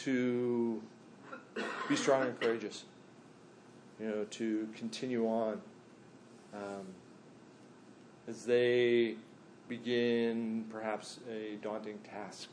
to 0.06 0.82
be 1.88 1.96
strong 1.96 2.24
and 2.24 2.40
courageous? 2.40 2.86
You 4.00 4.08
know, 4.08 4.24
to 4.32 4.68
continue 4.76 5.28
on 5.28 5.62
um, 6.54 6.88
as 8.28 8.46
they 8.46 9.16
begin 9.68 10.66
perhaps 10.70 11.20
a 11.30 11.56
daunting 11.62 12.00
task. 12.00 12.50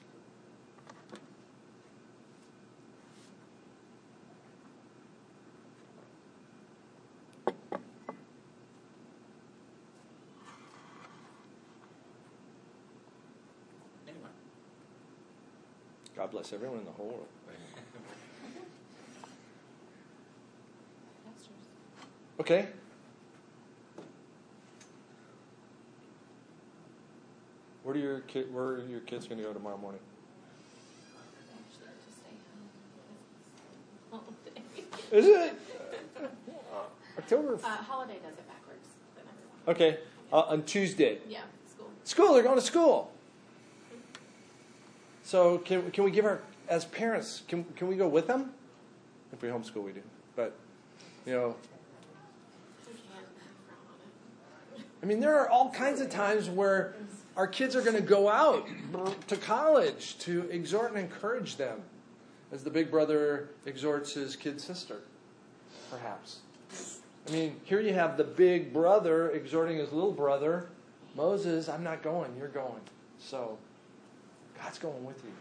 God 16.31 16.37
bless 16.37 16.53
everyone 16.53 16.79
in 16.79 16.85
the 16.85 16.93
whole 16.93 17.07
world. 17.07 17.27
Okay. 22.39 22.69
Where 27.83 27.95
do 27.95 28.01
your 28.01 28.21
kid? 28.21 28.55
Where 28.55 28.65
are 28.65 28.87
your 28.87 29.01
kids 29.01 29.27
going 29.27 29.39
to 29.39 29.45
go 29.45 29.53
tomorrow 29.53 29.77
morning? 29.77 30.01
Actually, 31.53 31.89
to 31.89 32.13
stay 32.13 32.37
home. 34.13 34.23
Holiday. 34.53 34.63
Is 35.11 35.27
it 35.27 35.55
October? 37.19 37.55
Uh, 37.57 37.69
holiday 37.69 38.19
does 38.23 38.35
it 38.35 38.47
backwards 38.47 38.87
than 39.17 39.25
everyone. 39.27 39.75
Okay, 39.75 39.99
uh, 40.33 40.53
on 40.53 40.63
Tuesday. 40.63 41.19
Yeah, 41.29 41.41
school. 41.69 41.91
School. 42.05 42.35
They're 42.35 42.45
going 42.45 42.55
to 42.55 42.63
school. 42.63 43.11
So 45.31 45.59
can 45.59 45.93
can 45.93 46.03
we 46.03 46.11
give 46.11 46.25
our 46.25 46.41
as 46.69 46.87
parents? 46.87 47.45
Can 47.47 47.63
can 47.77 47.87
we 47.87 47.95
go 47.95 48.09
with 48.09 48.27
them? 48.27 48.53
If 49.33 49.41
we 49.41 49.49
homeschool, 49.49 49.85
we 49.85 49.93
do. 49.93 50.03
But 50.35 50.57
you 51.25 51.35
know. 51.35 51.55
I 55.01 55.07
mean, 55.07 55.21
there 55.21 55.39
are 55.39 55.49
all 55.49 55.71
kinds 55.71 56.01
of 56.01 56.11
times 56.11 56.51
where 56.51 56.97
our 57.37 57.47
kids 57.47 57.77
are 57.77 57.81
going 57.81 57.95
to 57.95 58.03
go 58.03 58.29
out 58.29 58.67
to 59.29 59.37
college 59.37 60.19
to 60.19 60.51
exhort 60.51 60.91
and 60.91 60.99
encourage 60.99 61.55
them, 61.55 61.81
as 62.51 62.65
the 62.65 62.71
big 62.71 62.91
brother 62.91 63.51
exhorts 63.67 64.15
his 64.15 64.35
kid 64.35 64.61
sister, 64.61 64.99
perhaps. 65.93 66.41
I 67.29 67.31
mean, 67.31 67.61
here 67.63 67.81
you 67.81 67.95
have 67.95 68.17
the 68.17 68.25
big 68.25 68.73
brother 68.73 69.31
exhorting 69.31 69.79
his 69.79 69.93
little 69.93 70.13
brother, 70.13 70.71
Moses, 71.15 71.69
I'm 71.69 71.85
not 71.85 72.03
going, 72.03 72.37
you're 72.37 72.49
going. 72.49 72.83
So, 73.21 73.59
God's 74.63 74.79
going 74.79 75.05
with 75.05 75.23
you. 75.25 75.33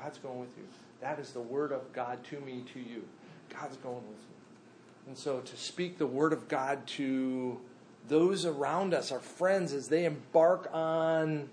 God's 0.00 0.18
going 0.18 0.40
with 0.40 0.56
you. 0.56 0.64
That 1.00 1.18
is 1.18 1.32
the 1.32 1.40
word 1.40 1.72
of 1.72 1.92
God 1.92 2.22
to 2.24 2.40
me, 2.40 2.64
to 2.72 2.80
you. 2.80 3.02
God's 3.48 3.76
going 3.78 3.96
with 3.96 4.18
you. 4.18 5.08
And 5.08 5.18
so 5.18 5.40
to 5.40 5.56
speak 5.56 5.98
the 5.98 6.06
word 6.06 6.32
of 6.32 6.48
God 6.48 6.86
to 6.88 7.60
those 8.08 8.46
around 8.46 8.94
us, 8.94 9.12
our 9.12 9.20
friends, 9.20 9.72
as 9.72 9.88
they 9.88 10.04
embark 10.04 10.68
on 10.72 11.48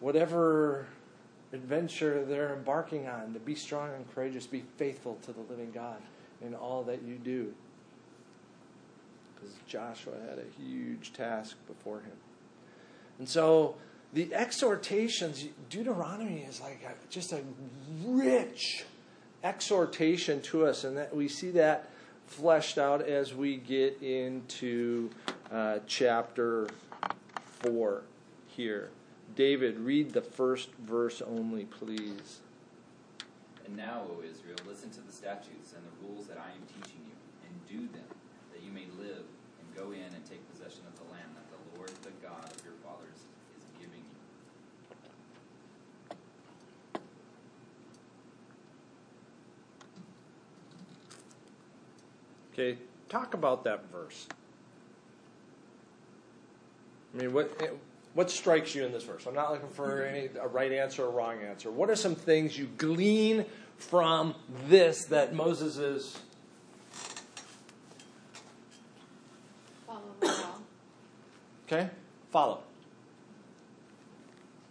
whatever 0.00 0.86
adventure 1.52 2.24
they're 2.24 2.54
embarking 2.54 3.08
on, 3.08 3.32
to 3.32 3.40
be 3.40 3.54
strong 3.54 3.90
and 3.94 4.12
courageous, 4.14 4.46
be 4.46 4.64
faithful 4.76 5.18
to 5.22 5.32
the 5.32 5.40
living 5.48 5.70
God 5.72 6.00
in 6.42 6.54
all 6.54 6.82
that 6.84 7.02
you 7.02 7.16
do. 7.16 7.52
Because 9.34 9.54
Joshua 9.66 10.14
had 10.28 10.38
a 10.38 10.62
huge 10.62 11.12
task 11.12 11.56
before 11.66 12.00
him. 12.00 12.16
And 13.18 13.28
so 13.28 13.76
the 14.12 14.32
exhortations, 14.34 15.44
Deuteronomy 15.68 16.40
is 16.40 16.60
like 16.60 16.82
a, 16.84 17.10
just 17.10 17.32
a 17.32 17.42
rich 18.04 18.84
exhortation 19.42 20.40
to 20.42 20.66
us, 20.66 20.84
and 20.84 20.96
that 20.96 21.14
we 21.14 21.28
see 21.28 21.50
that 21.52 21.90
fleshed 22.26 22.78
out 22.78 23.02
as 23.02 23.34
we 23.34 23.56
get 23.56 24.00
into 24.02 25.10
uh, 25.50 25.78
chapter 25.86 26.68
4 27.62 28.02
here. 28.46 28.90
David, 29.36 29.78
read 29.78 30.12
the 30.12 30.22
first 30.22 30.70
verse 30.84 31.22
only, 31.22 31.64
please. 31.64 32.40
And 33.66 33.76
now, 33.76 34.02
O 34.10 34.22
Israel, 34.22 34.58
listen 34.66 34.90
to 34.90 35.00
the 35.00 35.12
statutes 35.12 35.74
and 35.74 35.82
the 35.86 36.08
rules 36.08 36.26
that 36.26 36.38
I 36.38 36.50
am 36.50 36.62
teaching 36.66 37.00
you, 37.06 37.14
and 37.46 37.52
do 37.68 37.92
them, 37.92 38.06
that 38.52 38.62
you 38.62 38.72
may 38.72 38.86
live 38.98 39.22
and 39.22 39.76
go 39.76 39.92
in 39.92 40.02
and 40.02 40.24
take 40.28 40.42
possession 40.50 40.82
of 40.88 40.98
the 40.98 41.12
land 41.12 41.30
that 41.34 41.46
the 41.50 41.78
Lord, 41.78 41.90
the 42.02 42.10
God 42.20 42.44
of 42.44 42.64
your 42.64 42.74
fathers, 42.82 43.22
is 43.56 43.64
giving 43.78 44.02
you. 44.02 44.20
Okay, 52.52 52.78
talk 53.08 53.34
about 53.34 53.64
that 53.64 53.90
verse. 53.90 54.26
I 57.14 57.18
mean, 57.18 57.32
what 57.32 57.50
eh, 57.60 57.68
what 58.14 58.30
strikes 58.30 58.74
you 58.74 58.84
in 58.84 58.92
this 58.92 59.04
verse? 59.04 59.26
I'm 59.26 59.34
not 59.34 59.52
looking 59.52 59.68
for 59.68 60.02
any 60.02 60.28
a 60.40 60.48
right 60.48 60.72
answer 60.72 61.04
or 61.04 61.10
wrong 61.10 61.42
answer. 61.42 61.70
What 61.70 61.90
are 61.90 61.96
some 61.96 62.14
things 62.14 62.58
you 62.58 62.68
glean 62.78 63.44
from 63.76 64.34
this 64.68 65.04
that 65.06 65.34
Moses 65.34 65.76
is? 65.76 66.18
Follow 69.86 70.00
the 70.20 70.26
law. 70.26 70.54
Okay, 71.66 71.88
follow. 72.30 72.62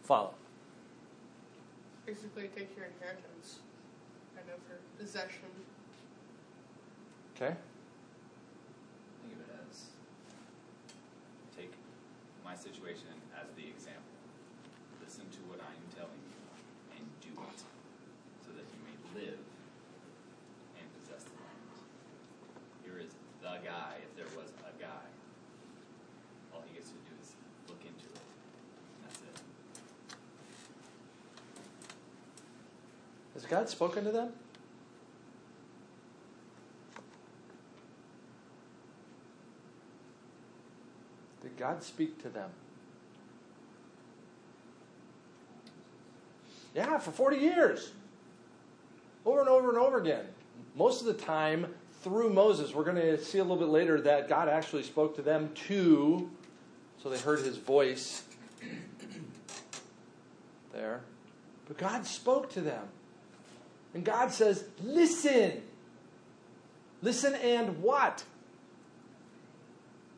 Follow. 0.03 0.33
Basically, 2.05 2.49
take 2.55 2.75
your 2.75 2.87
inheritance, 2.87 3.59
kind 4.35 4.47
of 4.49 4.59
for 4.63 4.79
possession. 5.01 5.45
Okay. 7.35 7.55
situation 12.79 13.11
as 13.35 13.51
the 13.59 13.67
example. 13.67 14.15
Listen 15.03 15.27
to 15.35 15.39
what 15.51 15.59
I 15.59 15.67
am 15.67 15.87
telling 15.91 16.23
you 16.23 16.39
and 16.95 17.03
do 17.19 17.35
it, 17.35 17.59
so 18.39 18.55
that 18.55 18.63
you 18.71 18.79
may 18.87 18.95
live 19.19 19.43
and 20.79 20.87
possess 20.95 21.27
the 21.27 21.35
land. 21.43 21.75
Here 22.87 23.03
is 23.03 23.11
the 23.43 23.59
guy, 23.67 23.99
if 23.99 24.15
there 24.15 24.31
was 24.39 24.55
a 24.63 24.71
guy. 24.79 25.11
All 26.55 26.63
he 26.63 26.73
gets 26.73 26.87
to 26.87 26.95
do 27.03 27.19
is 27.19 27.35
look 27.67 27.83
into 27.83 28.07
it. 28.07 28.23
That's 29.03 29.19
it. 29.27 29.43
Has 33.33 33.43
God 33.43 33.67
spoken 33.67 34.05
to 34.05 34.11
them? 34.11 34.31
Did 41.41 41.57
God 41.57 41.83
speak 41.83 42.23
to 42.23 42.29
them? 42.29 42.51
Yeah, 46.75 46.97
for 46.99 47.11
40 47.11 47.37
years. 47.37 47.91
Over 49.25 49.41
and 49.41 49.49
over 49.49 49.69
and 49.69 49.77
over 49.77 49.97
again. 49.97 50.25
Most 50.75 51.01
of 51.01 51.07
the 51.07 51.13
time 51.13 51.67
through 52.01 52.31
Moses. 52.31 52.73
We're 52.73 52.83
going 52.83 52.97
to 52.97 53.23
see 53.23 53.39
a 53.39 53.43
little 53.43 53.57
bit 53.57 53.67
later 53.67 53.99
that 54.01 54.29
God 54.29 54.47
actually 54.47 54.83
spoke 54.83 55.15
to 55.17 55.21
them 55.21 55.51
too. 55.53 56.29
So 57.01 57.09
they 57.09 57.19
heard 57.19 57.39
his 57.39 57.57
voice 57.57 58.23
there. 60.73 61.01
But 61.67 61.77
God 61.77 62.05
spoke 62.05 62.51
to 62.53 62.61
them. 62.61 62.87
And 63.93 64.03
God 64.03 64.31
says, 64.31 64.65
listen. 64.81 65.61
Listen 67.01 67.35
and 67.35 67.81
what? 67.81 68.23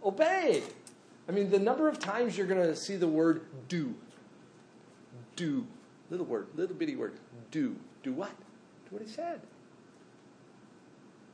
Obey. 0.04 0.64
I 1.28 1.32
mean, 1.32 1.50
the 1.50 1.60
number 1.60 1.88
of 1.88 2.00
times 2.00 2.38
you're 2.38 2.48
going 2.48 2.66
to 2.66 2.76
see 2.76 2.96
the 2.96 3.08
word 3.08 3.46
do. 3.68 3.96
Do. 5.36 5.66
Little 6.12 6.26
word, 6.26 6.48
little 6.56 6.76
bitty 6.76 6.98
word. 6.98 7.14
Do. 7.50 7.78
Do 8.04 8.12
what? 8.12 8.38
Do 8.90 8.98
what 8.98 9.02
I 9.02 9.06
said. 9.06 9.40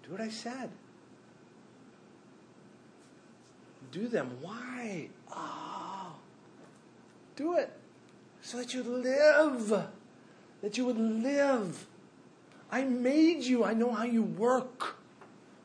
Do 0.03 0.11
what 0.11 0.21
I 0.21 0.29
said. 0.29 0.69
Do 3.91 4.07
them. 4.07 4.37
Why? 4.39 5.09
Oh. 5.31 6.15
Do 7.35 7.55
it. 7.55 7.71
So 8.41 8.57
that 8.57 8.73
you 8.75 8.83
live. 8.83 9.87
That 10.61 10.77
you 10.77 10.85
would 10.85 10.99
live. 10.99 11.87
I 12.71 12.83
made 12.83 13.43
you. 13.43 13.63
I 13.63 13.73
know 13.73 13.91
how 13.91 14.03
you 14.03 14.21
work. 14.21 14.97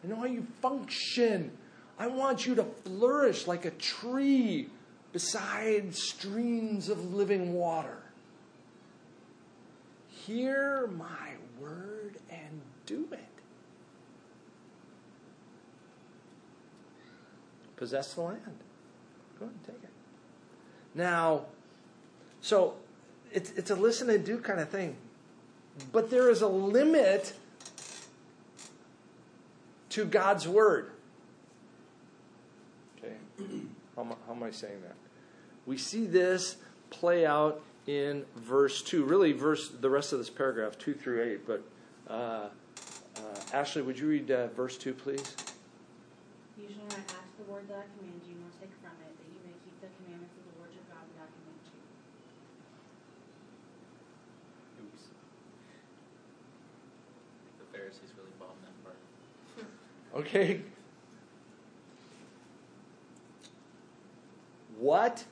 I 0.03 0.07
know 0.09 0.16
how 0.16 0.25
you 0.25 0.46
function. 0.62 1.53
I 1.98 2.07
want 2.07 2.46
you 2.46 2.55
to 2.55 2.64
flourish 2.64 3.46
like 3.46 3.66
a 3.66 3.70
tree 3.72 4.68
beside 5.12 5.94
streams 5.94 6.88
of 6.88 7.12
living 7.12 7.53
water. 7.53 8.02
Hear 10.26 10.87
my 10.87 11.30
word 11.61 12.16
and 12.30 12.61
do 12.87 13.08
it. 13.12 13.18
Possess 17.76 18.14
the 18.14 18.20
land. 18.20 18.40
Go 19.38 19.46
ahead 19.46 19.56
and 19.56 19.64
take 19.64 19.82
it. 19.82 19.90
Now, 20.94 21.46
so 22.40 22.74
it's, 23.32 23.50
it's 23.52 23.70
a 23.70 23.74
listen 23.74 24.11
and 24.11 24.24
do 24.24 24.38
kind 24.38 24.61
of 24.61 24.68
thing. 24.68 24.96
But 25.90 26.11
there 26.11 26.30
is 26.30 26.42
a 26.42 26.48
limit 26.48 27.32
to 29.88 30.04
God's 30.04 30.46
word. 30.46 30.92
Okay? 32.98 33.14
How, 33.96 34.02
am- 34.02 34.14
how 34.26 34.32
am 34.32 34.42
I 34.42 34.50
saying 34.50 34.80
that? 34.82 34.94
We 35.66 35.76
see 35.76 36.06
this 36.06 36.56
play 36.88 37.26
out 37.26 37.62
in 37.87 38.25
verse 38.37 38.83
2. 38.83 39.05
Really, 39.05 39.33
verse 39.33 39.68
the 39.68 39.90
rest 39.90 40.12
of 40.12 40.18
this 40.18 40.31
paragraph, 40.31 40.79
2 40.79 40.95
through 40.95 41.23
8. 41.23 41.47
But 41.47 41.62
uh, 42.09 42.12
uh, 42.12 42.49
Ashley, 43.53 43.83
would 43.83 43.99
you 43.99 44.09
read 44.09 44.31
uh, 44.31 44.49
verse 44.49 44.77
2, 44.77 44.95
please? 44.95 45.37
You 46.59 46.68
shall 46.68 46.85
not 46.85 46.99
ask 46.99 47.37
the 47.38 47.51
word 47.51 47.68
that 47.68 47.79
I 47.79 47.87
command 47.99 48.21
you, 48.29 48.35
nor 48.40 48.51
take 48.61 48.71
from 48.81 48.92
it, 49.03 49.16
that 49.18 49.29
you 49.29 49.40
may 49.45 49.55
keep 49.64 49.81
the 49.81 49.88
commandments 49.99 50.35
of 50.38 50.45
the 50.53 50.59
Lord 50.59 50.71
your 50.73 50.85
God 50.88 51.03
that 51.16 51.23
I 51.23 51.29
command 51.33 51.62
you. 51.66 51.81
Oops. 54.87 55.03
The 57.59 57.77
Pharisees 57.77 58.12
really 58.16 58.35
bombed 58.38 58.62
that 58.62 58.77
part. 58.85 58.97
Okay. 60.14 60.61
What 64.79 65.25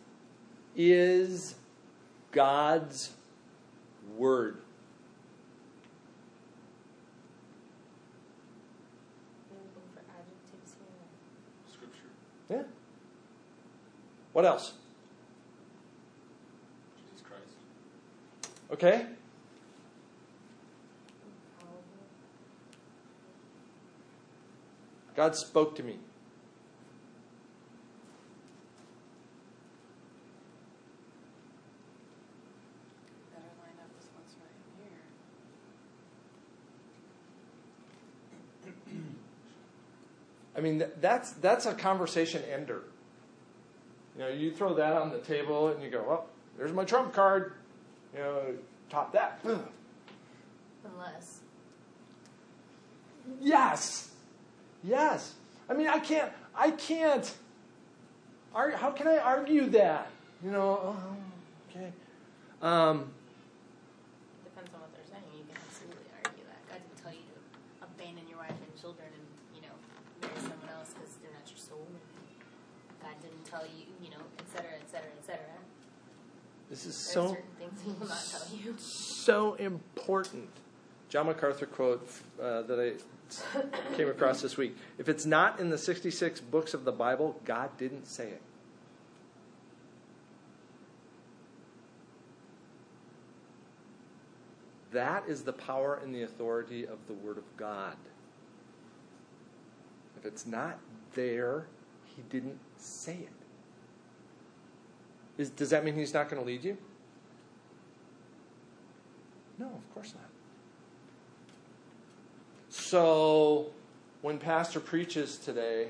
is 0.76 1.56
God's 2.32 3.10
word? 4.16 4.62
Anything 9.50 9.82
for 9.94 10.00
adjectives 10.00 10.74
here? 10.78 11.72
Scripture. 11.72 12.10
Yeah. 12.48 12.62
What 14.32 14.44
else? 14.44 14.74
Jesus 16.96 17.22
Christ. 17.26 17.56
Okay. 18.72 19.06
God 25.16 25.36
spoke 25.36 25.74
to 25.76 25.82
me. 25.82 25.98
Better 33.30 33.44
line 33.60 33.76
up 33.82 33.90
this 33.98 34.08
one's 34.14 34.34
right 34.40 34.56
here. 34.78 35.04
I 40.60 40.62
mean, 40.62 40.84
that's 41.00 41.32
that's 41.32 41.64
a 41.64 41.72
conversation 41.72 42.42
ender. 42.52 42.82
You 44.14 44.20
know, 44.24 44.28
you 44.28 44.52
throw 44.52 44.74
that 44.74 44.92
on 44.92 45.10
the 45.10 45.20
table 45.20 45.68
and 45.68 45.82
you 45.82 45.88
go, 45.88 46.04
"Well, 46.06 46.26
there's 46.58 46.72
my 46.72 46.84
trump 46.84 47.14
card." 47.14 47.54
You 48.12 48.18
know, 48.18 48.42
top 48.90 49.14
that. 49.14 49.40
Unless. 49.42 51.40
Yes. 53.40 54.10
Yes. 54.84 55.32
I 55.70 55.72
mean, 55.72 55.88
I 55.88 55.98
can't. 55.98 56.30
I 56.54 56.72
can't. 56.72 57.32
Ar- 58.54 58.72
how 58.72 58.90
can 58.90 59.08
I 59.08 59.16
argue 59.16 59.70
that? 59.70 60.10
You 60.44 60.50
know. 60.50 60.78
Oh, 60.82 61.16
okay. 61.70 61.90
Um, 62.60 63.08
Depends 64.44 64.74
on 64.74 64.80
what 64.82 64.92
they're 64.92 65.08
saying. 65.08 65.24
You 65.32 65.44
can 65.48 65.56
absolutely 65.56 66.04
argue 66.20 66.44
that. 66.44 66.60
God 66.68 66.84
didn't 66.84 67.00
tell 67.00 67.14
you 67.16 67.24
to 67.32 67.86
abandon 67.86 68.28
your 68.28 68.44
wife 68.44 68.52
and 68.60 68.76
children 68.76 69.08
and, 69.08 69.24
you 69.56 69.62
know, 69.64 69.72
marry 70.20 70.36
someone 70.42 70.68
else 70.76 70.92
because 70.92 71.16
they're 71.22 71.32
not 71.32 71.46
your 71.48 71.56
soul. 71.56 71.86
God 73.00 73.16
didn't 73.22 73.39
tell 73.50 73.64
you, 73.64 73.84
you 74.02 74.10
know, 74.10 74.22
et 74.38 74.44
cetera, 74.54 74.70
et 74.74 74.90
cetera, 74.90 75.08
et 75.18 75.24
cetera. 75.26 75.44
this 76.68 76.86
is 76.86 76.94
There's 76.94 77.14
so 77.14 77.36
things 77.58 77.80
he 77.84 77.90
will 77.98 78.06
not 78.08 78.24
tell 78.30 78.46
you. 78.56 78.74
so 78.78 79.54
important. 79.54 80.48
John 81.08 81.26
MacArthur 81.26 81.66
quote 81.66 82.08
uh, 82.40 82.62
that 82.62 82.78
I 82.78 83.96
came 83.96 84.08
across 84.08 84.40
this 84.42 84.56
week: 84.56 84.76
"If 84.98 85.08
it's 85.08 85.26
not 85.26 85.58
in 85.58 85.70
the 85.70 85.78
sixty-six 85.78 86.40
books 86.40 86.72
of 86.74 86.84
the 86.84 86.92
Bible, 86.92 87.40
God 87.44 87.76
didn't 87.78 88.06
say 88.06 88.28
it." 88.28 88.42
That 94.92 95.24
is 95.28 95.42
the 95.42 95.52
power 95.52 96.00
and 96.02 96.14
the 96.14 96.22
authority 96.22 96.86
of 96.86 96.98
the 97.06 97.12
Word 97.12 97.38
of 97.38 97.44
God. 97.56 97.96
If 100.18 100.26
it's 100.26 100.46
not 100.46 100.78
there, 101.14 101.66
He 102.04 102.22
didn't 102.28 102.58
say 102.76 103.14
it. 103.14 103.39
Is, 105.40 105.48
does 105.48 105.70
that 105.70 105.86
mean 105.86 105.94
He's 105.94 106.12
not 106.12 106.28
going 106.28 106.42
to 106.42 106.46
lead 106.46 106.62
you? 106.62 106.76
No, 109.58 109.66
of 109.68 109.94
course 109.94 110.12
not. 110.14 110.28
So, 112.68 113.70
when 114.20 114.38
Pastor 114.38 114.80
preaches 114.80 115.38
today, 115.38 115.88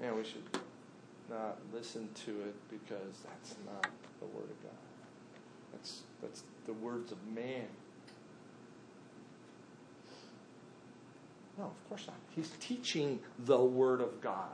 man, 0.00 0.16
we 0.16 0.24
should 0.24 0.42
not 1.28 1.58
listen 1.70 2.08
to 2.24 2.30
it 2.30 2.54
because 2.70 3.24
that's 3.24 3.56
not 3.66 3.90
the 4.20 4.26
Word 4.26 4.44
of 4.44 4.62
God. 4.62 4.72
That's, 5.72 6.00
that's 6.22 6.42
the 6.64 6.72
words 6.72 7.12
of 7.12 7.18
man. 7.26 7.66
No, 11.58 11.64
of 11.64 11.88
course 11.90 12.06
not. 12.06 12.16
He's 12.34 12.52
teaching 12.58 13.20
the 13.38 13.60
Word 13.60 14.00
of 14.00 14.22
God. 14.22 14.48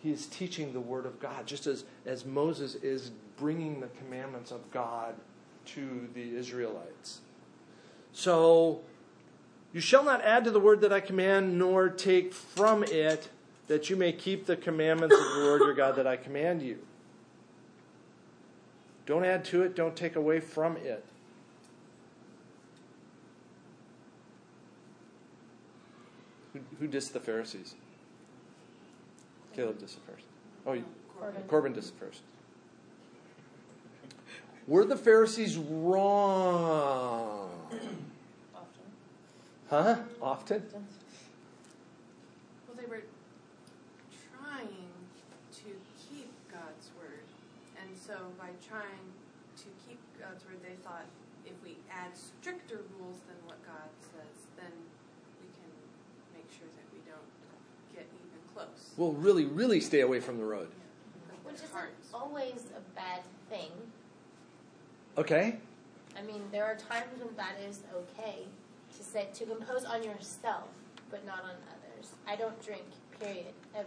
He 0.00 0.12
is 0.12 0.26
teaching 0.26 0.72
the 0.72 0.80
Word 0.80 1.06
of 1.06 1.20
God, 1.20 1.46
just 1.46 1.66
as, 1.66 1.84
as 2.06 2.24
Moses 2.24 2.76
is 2.76 3.10
bringing 3.36 3.80
the 3.80 3.88
commandments 3.88 4.50
of 4.50 4.70
God 4.70 5.14
to 5.66 6.08
the 6.14 6.36
Israelites. 6.36 7.20
So, 8.12 8.80
you 9.72 9.80
shall 9.80 10.04
not 10.04 10.22
add 10.22 10.44
to 10.44 10.50
the 10.50 10.60
word 10.60 10.80
that 10.80 10.92
I 10.92 11.00
command, 11.00 11.58
nor 11.58 11.88
take 11.88 12.32
from 12.32 12.84
it, 12.84 13.28
that 13.66 13.90
you 13.90 13.96
may 13.96 14.12
keep 14.12 14.46
the 14.46 14.56
commandments 14.56 15.14
of 15.14 15.22
the 15.34 15.40
Lord 15.40 15.60
your 15.60 15.74
God 15.74 15.96
that 15.96 16.06
I 16.06 16.16
command 16.16 16.62
you. 16.62 16.78
Don't 19.04 19.24
add 19.24 19.44
to 19.46 19.62
it, 19.62 19.76
don't 19.76 19.94
take 19.94 20.16
away 20.16 20.40
from 20.40 20.76
it. 20.78 21.04
Who, 26.54 26.60
who 26.80 26.88
dissed 26.88 27.12
the 27.12 27.20
Pharisees? 27.20 27.74
Caleb 29.58 29.80
first. 29.80 30.22
Oh, 30.68 30.74
you, 30.74 30.84
Corbin. 31.18 31.42
Corbin 31.48 31.72
did. 31.72 31.84
Were 34.68 34.84
the 34.84 34.96
Pharisees 34.96 35.58
wrong? 35.58 37.50
Often. 38.54 38.86
Huh? 39.68 39.96
Often? 40.22 40.62
Well, 40.70 40.84
they 42.76 42.86
were 42.86 43.02
trying 44.30 44.94
to 45.58 45.74
keep 46.06 46.30
God's 46.52 46.94
word, 46.94 47.26
and 47.82 47.90
so 47.98 48.14
by 48.38 48.54
trying 48.62 49.10
to 49.56 49.66
keep 49.88 49.98
God's 50.20 50.44
word, 50.44 50.62
they 50.62 50.76
thought 50.84 51.06
if 51.44 51.60
we 51.64 51.78
add 51.90 52.14
stricter 52.14 52.82
rules 52.94 53.18
than 53.26 53.42
what 53.44 53.58
God 53.66 53.90
says, 53.98 54.46
then 54.54 54.70
we 55.42 55.50
can 55.50 55.74
make 56.30 56.46
sure 56.46 56.70
that 56.78 56.86
we 56.94 57.02
don't 57.10 57.26
get 57.90 58.06
even 58.06 58.38
close. 58.58 58.92
We'll 58.96 59.12
really, 59.12 59.44
really 59.44 59.80
stay 59.80 60.00
away 60.00 60.20
from 60.20 60.38
the 60.38 60.44
road. 60.44 60.68
Which 61.44 61.56
isn't 61.56 61.72
always 62.12 62.66
a 62.76 62.80
bad 62.94 63.20
thing. 63.48 63.70
Okay? 65.16 65.58
I 66.16 66.22
mean, 66.22 66.42
there 66.50 66.64
are 66.64 66.74
times 66.74 67.06
when 67.18 67.34
that 67.36 67.56
is 67.68 67.80
okay 67.94 68.44
to 68.96 69.02
say 69.02 69.28
to 69.34 69.52
impose 69.52 69.84
on 69.84 70.02
yourself, 70.02 70.68
but 71.10 71.24
not 71.24 71.44
on 71.44 71.56
others. 71.70 72.10
I 72.26 72.36
don't 72.36 72.60
drink, 72.64 72.84
period, 73.20 73.54
ever. 73.74 73.86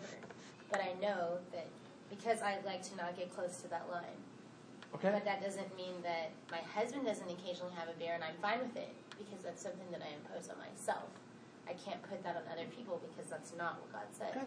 But 0.69 0.81
I 0.81 0.93
know 1.01 1.39
that 1.51 1.67
because 2.09 2.41
I 2.41 2.57
like 2.65 2.83
to 2.83 2.95
not 2.95 3.17
get 3.17 3.33
close 3.35 3.57
to 3.61 3.67
that 3.69 3.87
line. 3.91 4.19
Okay. 4.95 5.11
But 5.11 5.25
that 5.25 5.41
doesn't 5.41 5.75
mean 5.77 5.95
that 6.03 6.31
my 6.49 6.59
husband 6.75 7.05
doesn't 7.05 7.29
occasionally 7.29 7.71
have 7.77 7.87
a 7.87 7.97
beer 7.97 8.13
and 8.13 8.23
I'm 8.23 8.35
fine 8.41 8.59
with 8.59 8.75
it 8.75 8.93
because 9.17 9.43
that's 9.43 9.61
something 9.61 9.87
that 9.91 10.01
I 10.01 10.11
impose 10.15 10.49
on 10.49 10.57
myself. 10.59 11.07
I 11.71 11.89
can't 11.89 12.01
put 12.03 12.21
that 12.23 12.35
on 12.35 12.41
other 12.51 12.67
people 12.75 13.01
because 13.07 13.29
that's 13.29 13.53
not 13.57 13.79
what 13.79 13.93
God 13.93 14.01
said. 14.11 14.31
Okay. 14.35 14.45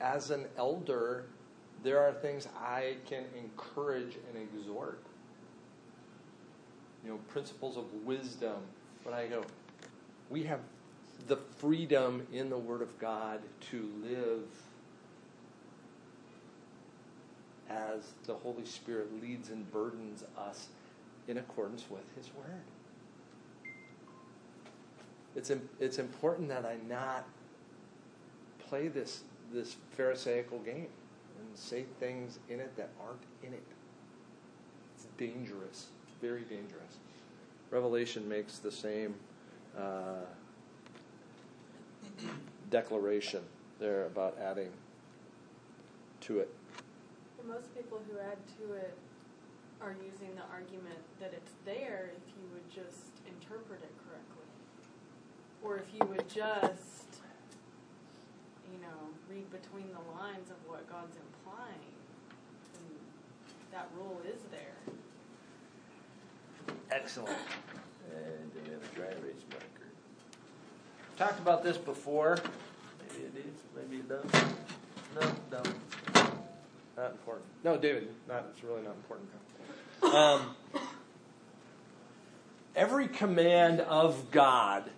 As 0.00 0.30
an 0.30 0.46
elder, 0.56 1.26
there 1.84 2.00
are 2.00 2.12
things 2.12 2.48
I 2.60 2.96
can 3.06 3.24
encourage 3.36 4.16
and 4.28 4.42
exhort. 4.42 5.00
You 7.04 7.10
know, 7.10 7.18
principles 7.28 7.76
of 7.76 7.84
wisdom. 8.04 8.56
But 9.04 9.14
I 9.14 9.28
go, 9.28 9.44
we 10.30 10.42
have 10.44 10.60
the 11.28 11.36
freedom 11.36 12.26
in 12.32 12.50
the 12.50 12.58
Word 12.58 12.82
of 12.82 12.98
God 12.98 13.40
to 13.70 13.88
live 14.02 14.46
as 17.70 18.12
the 18.24 18.34
Holy 18.34 18.64
Spirit 18.64 19.22
leads 19.22 19.50
and 19.50 19.70
burdens 19.70 20.24
us 20.36 20.68
in 21.28 21.38
accordance 21.38 21.84
with 21.90 22.02
His 22.16 22.34
Word. 22.34 22.62
It's, 25.36 25.52
it's 25.78 25.98
important 25.98 26.48
that 26.48 26.64
I 26.64 26.76
not 26.88 27.26
play 28.58 28.88
this, 28.88 29.22
this 29.52 29.76
Pharisaical 29.92 30.58
game 30.60 30.88
and 31.38 31.56
say 31.56 31.84
things 32.00 32.38
in 32.48 32.58
it 32.58 32.74
that 32.76 32.90
aren't 33.00 33.22
in 33.42 33.52
it. 33.52 33.62
It's 34.96 35.06
dangerous, 35.16 35.88
very 36.20 36.42
dangerous. 36.42 36.98
Revelation 37.70 38.28
makes 38.28 38.58
the 38.58 38.72
same 38.72 39.14
uh, 39.76 40.24
declaration 42.70 43.42
there 43.78 44.06
about 44.06 44.36
adding 44.42 44.70
to 46.22 46.40
it. 46.40 46.52
And 47.38 47.48
most 47.48 47.74
people 47.76 48.00
who 48.10 48.18
add 48.18 48.38
to 48.58 48.74
it 48.74 48.96
are 49.80 49.94
using 50.04 50.34
the 50.34 50.42
argument 50.52 50.98
that 51.20 51.32
it's 51.32 51.52
there 51.64 52.10
if 52.16 52.24
you 52.36 52.44
would 52.52 52.68
just 52.70 53.22
interpret 53.26 53.80
it 53.82 53.94
correctly. 54.06 54.48
Or 55.62 55.76
if 55.78 55.86
you 55.94 56.04
would 56.06 56.28
just, 56.28 57.22
you 58.72 58.78
know, 58.80 58.98
read 59.30 59.50
between 59.50 59.88
the 59.92 60.18
lines 60.18 60.50
of 60.50 60.56
what 60.66 60.88
God's 60.90 61.16
implying. 61.16 61.94
That 63.72 63.88
rule 63.96 64.20
is 64.26 64.40
there. 64.50 64.78
Excellent. 66.90 67.38
And 68.10 68.52
do 68.52 68.60
we 68.64 68.70
have 68.72 68.82
a 68.82 68.94
dry 68.94 69.06
erase 69.06 69.44
marker? 69.50 69.88
Talked 71.16 71.38
about 71.38 71.62
this 71.62 71.76
before. 71.76 72.38
Maybe 73.12 73.24
it 73.24 73.34
is, 73.36 73.54
maybe 73.76 73.96
it 74.00 74.08
doesn't. 74.08 74.32
No, 75.20 75.30
no. 75.52 75.62
Not 76.98 77.12
important. 77.12 77.46
No, 77.62 77.78
David, 77.78 78.08
not, 78.26 78.46
it's 78.52 78.64
really 78.64 78.82
not 78.82 78.96
important. 78.96 79.30
Um, 80.02 80.56
every 82.74 83.06
command 83.06 83.80
of 83.80 84.32
God 84.32 84.90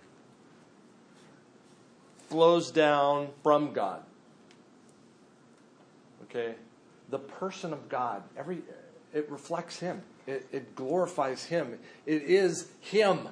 flows 2.27 2.71
down 2.71 3.27
from 3.43 3.71
God. 3.71 4.01
Okay? 6.23 6.55
The 7.09 7.19
person 7.19 7.71
of 7.71 7.87
God, 7.87 8.23
every 8.35 8.63
it 9.13 9.29
reflects 9.29 9.77
him. 9.77 10.01
It, 10.25 10.47
it 10.51 10.75
glorifies 10.75 11.45
him. 11.45 11.77
It 12.07 12.23
is 12.23 12.69
him. 12.79 13.27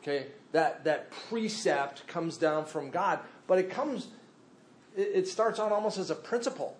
Okay? 0.00 0.26
That 0.52 0.84
that 0.84 1.10
precept 1.10 2.06
comes 2.06 2.36
down 2.36 2.66
from 2.66 2.90
God, 2.90 3.18
but 3.48 3.58
it 3.58 3.68
comes 3.68 4.06
it, 4.96 5.10
it 5.14 5.28
starts 5.28 5.58
out 5.58 5.72
almost 5.72 5.98
as 5.98 6.10
a 6.10 6.14
principle. 6.14 6.76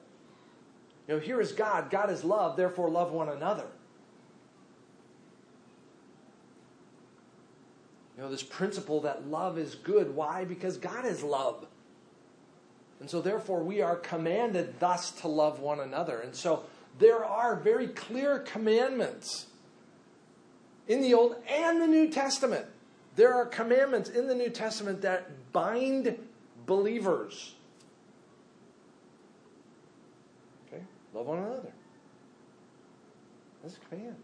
You 1.11 1.17
know, 1.17 1.23
here 1.23 1.41
is 1.41 1.51
God. 1.51 1.91
God 1.91 2.09
is 2.09 2.23
love, 2.23 2.57
therefore 2.57 2.89
love 2.89 3.11
one 3.11 3.29
another. 3.29 3.67
You 8.17 8.23
know, 8.23 8.31
this 8.31 8.45
principle 8.45 9.01
that 9.01 9.27
love 9.27 9.59
is 9.59 9.75
good. 9.75 10.15
Why? 10.15 10.45
Because 10.45 10.77
God 10.77 11.05
is 11.05 11.25
love. 11.25 11.67
And 13.01 13.11
so, 13.11 13.21
therefore, 13.21 13.65
we 13.65 13.83
are 13.83 13.97
commanded 13.97 14.79
thus 14.79 15.11
to 15.23 15.27
love 15.27 15.59
one 15.59 15.81
another. 15.81 16.21
And 16.21 16.33
so, 16.33 16.63
there 17.01 17.25
are 17.25 17.57
very 17.57 17.89
clear 17.89 18.39
commandments 18.39 19.47
in 20.87 21.03
the 21.03 21.15
Old 21.15 21.35
and 21.49 21.83
the 21.83 21.89
New 21.89 22.09
Testament. 22.09 22.67
There 23.17 23.35
are 23.35 23.47
commandments 23.47 24.11
in 24.11 24.29
the 24.29 24.35
New 24.37 24.51
Testament 24.51 25.03
that 25.03 25.53
bind 25.53 26.17
believers. 26.67 27.57
Okay? 30.69 30.85
Love 31.13 31.27
one 31.27 31.39
another. 31.39 31.73
That's 33.63 33.77
a 33.77 33.81
command. 33.81 34.17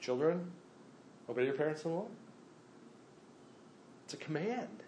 Children, 0.00 0.50
obey 1.28 1.44
your 1.44 1.54
parents 1.54 1.84
in 1.84 1.90
the 1.90 1.96
Lord. 1.96 2.10
It's 4.04 4.14
a 4.14 4.16
command. 4.16 4.82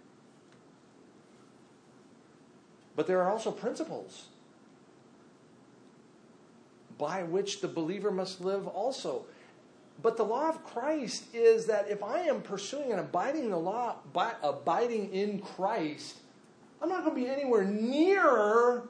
But 2.96 3.06
there 3.06 3.22
are 3.22 3.30
also 3.30 3.50
principles 3.50 4.26
by 6.98 7.22
which 7.22 7.60
the 7.60 7.68
believer 7.68 8.10
must 8.10 8.40
live 8.40 8.66
also. 8.66 9.24
But 10.02 10.16
the 10.16 10.24
law 10.24 10.48
of 10.48 10.64
Christ 10.64 11.32
is 11.32 11.66
that 11.66 11.88
if 11.88 12.02
I 12.02 12.20
am 12.20 12.42
pursuing 12.42 12.90
and 12.90 13.00
abiding 13.00 13.50
the 13.50 13.58
law, 13.58 13.96
abiding 14.42 15.12
in 15.12 15.38
Christ, 15.40 16.18
I'm 16.84 16.90
not 16.90 17.02
going 17.02 17.16
to 17.16 17.22
be 17.22 17.30
anywhere 17.30 17.64
near 17.64 18.82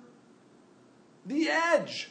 the 1.26 1.48
edge. 1.48 2.08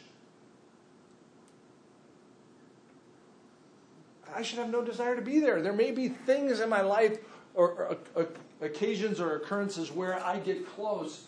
I 4.34 4.40
should 4.40 4.60
have 4.60 4.70
no 4.70 4.80
desire 4.80 5.14
to 5.14 5.20
be 5.20 5.40
there. 5.40 5.60
There 5.60 5.74
may 5.74 5.90
be 5.90 6.08
things 6.08 6.60
in 6.60 6.70
my 6.70 6.80
life 6.80 7.18
or, 7.52 7.72
or, 7.72 7.98
or 8.14 8.28
occasions 8.62 9.20
or 9.20 9.36
occurrences 9.36 9.92
where 9.92 10.18
I 10.24 10.38
get 10.38 10.66
close 10.66 11.26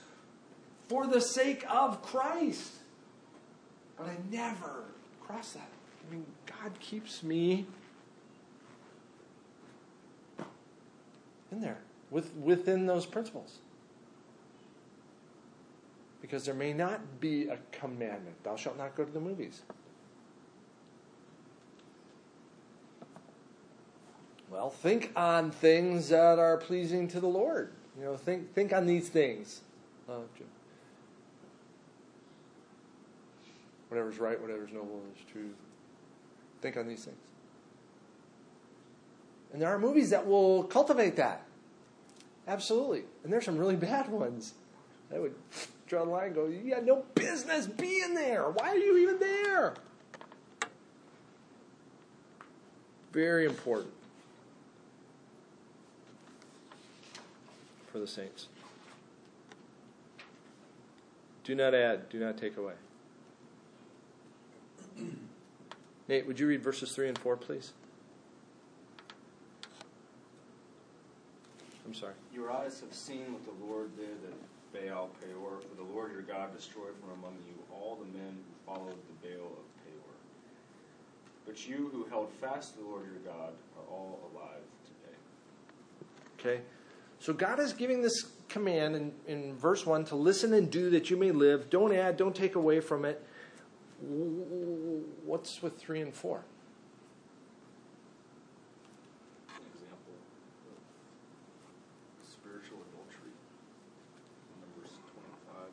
for 0.88 1.06
the 1.06 1.20
sake 1.20 1.62
of 1.68 2.00
Christ. 2.00 2.76
But 3.98 4.06
I 4.06 4.16
never 4.30 4.84
cross 5.20 5.52
that. 5.52 5.68
I 6.08 6.14
mean, 6.14 6.24
God 6.46 6.72
keeps 6.80 7.22
me 7.22 7.66
in 11.52 11.60
there 11.60 11.76
with, 12.10 12.34
within 12.36 12.86
those 12.86 13.04
principles. 13.04 13.58
Because 16.26 16.44
there 16.44 16.54
may 16.54 16.72
not 16.72 17.20
be 17.20 17.46
a 17.46 17.56
commandment 17.70 18.42
thou 18.42 18.56
shalt 18.56 18.76
not 18.76 18.96
go 18.96 19.04
to 19.04 19.12
the 19.12 19.20
movies. 19.20 19.62
Well, 24.50 24.70
think 24.70 25.12
on 25.14 25.52
things 25.52 26.08
that 26.08 26.40
are 26.40 26.56
pleasing 26.56 27.06
to 27.08 27.20
the 27.20 27.28
Lord. 27.28 27.70
You 27.96 28.04
know, 28.06 28.16
think 28.16 28.52
think 28.54 28.72
on 28.72 28.86
these 28.86 29.08
things. 29.08 29.60
Whatever's 33.88 34.18
right, 34.18 34.40
whatever's 34.40 34.72
noble, 34.72 35.00
is 35.14 35.22
true. 35.30 35.50
Think 36.60 36.76
on 36.76 36.88
these 36.88 37.04
things. 37.04 37.16
And 39.52 39.62
there 39.62 39.68
are 39.68 39.78
movies 39.78 40.10
that 40.10 40.26
will 40.26 40.64
cultivate 40.64 41.14
that. 41.16 41.46
Absolutely. 42.48 43.04
And 43.22 43.32
there's 43.32 43.44
some 43.44 43.58
really 43.58 43.76
bad 43.76 44.08
ones. 44.10 44.54
I 45.14 45.20
would 45.20 45.34
draw 45.86 46.04
the 46.04 46.10
line 46.10 46.26
and 46.26 46.34
go, 46.34 46.46
you 46.46 46.74
got 46.74 46.84
no 46.84 47.04
business 47.14 47.66
being 47.66 48.14
there. 48.14 48.50
Why 48.50 48.70
are 48.70 48.76
you 48.76 48.98
even 48.98 49.18
there? 49.18 49.74
Very 53.12 53.46
important 53.46 53.92
for 57.92 57.98
the 57.98 58.06
saints. 58.06 58.48
Do 61.44 61.54
not 61.54 61.74
add, 61.74 62.08
do 62.08 62.18
not 62.18 62.36
take 62.36 62.56
away. 62.56 62.74
Nate, 66.08 66.26
would 66.26 66.40
you 66.40 66.48
read 66.48 66.62
verses 66.62 66.92
3 66.92 67.08
and 67.08 67.18
4, 67.18 67.36
please? 67.36 67.72
I'm 71.86 71.94
sorry. 71.94 72.14
Your 72.34 72.50
eyes 72.50 72.80
have 72.80 72.92
seen 72.92 73.32
what 73.32 73.44
the 73.44 73.64
Lord 73.64 73.96
did 73.96 74.18
Baal 74.76 75.10
Peor, 75.20 75.60
for 75.60 75.74
the 75.76 75.82
Lord 75.94 76.12
your 76.12 76.22
God 76.22 76.54
destroyed 76.54 76.94
from 77.00 77.18
among 77.18 77.36
you 77.46 77.54
all 77.72 77.96
the 77.96 78.18
men 78.18 78.36
who 78.36 78.72
followed 78.72 78.96
the 79.22 79.28
Baal 79.28 79.46
of 79.46 79.84
Peor. 79.84 80.14
But 81.46 81.66
you 81.66 81.90
who 81.92 82.04
held 82.10 82.30
fast 82.40 82.74
to 82.74 82.80
the 82.80 82.86
Lord 82.86 83.06
your 83.06 83.32
God 83.32 83.52
are 83.78 83.90
all 83.90 84.30
alive 84.32 84.62
today. 84.84 85.16
Okay? 86.38 86.60
So 87.20 87.32
God 87.32 87.58
is 87.60 87.72
giving 87.72 88.02
this 88.02 88.26
command 88.48 88.94
in, 88.94 89.12
in 89.26 89.56
verse 89.56 89.84
1 89.86 90.04
to 90.06 90.16
listen 90.16 90.54
and 90.54 90.70
do 90.70 90.90
that 90.90 91.10
you 91.10 91.16
may 91.16 91.32
live. 91.32 91.70
Don't 91.70 91.92
add, 91.92 92.16
don't 92.16 92.34
take 92.34 92.54
away 92.54 92.80
from 92.80 93.04
it. 93.04 93.24
What's 95.24 95.62
with 95.62 95.78
3 95.78 96.02
and 96.02 96.14
4? 96.14 96.44
An 99.48 99.54
example 99.74 100.14
of 102.20 102.28
spiritual 102.28 102.78
adultery. 102.92 103.32
Numbers 104.60 104.92
25. 105.14 105.72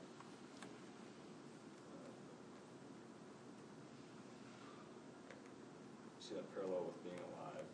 See 6.23 6.35
that 6.35 6.55
parallel 6.55 6.85
with 6.85 7.03
being 7.03 7.17
alive. 7.17 7.65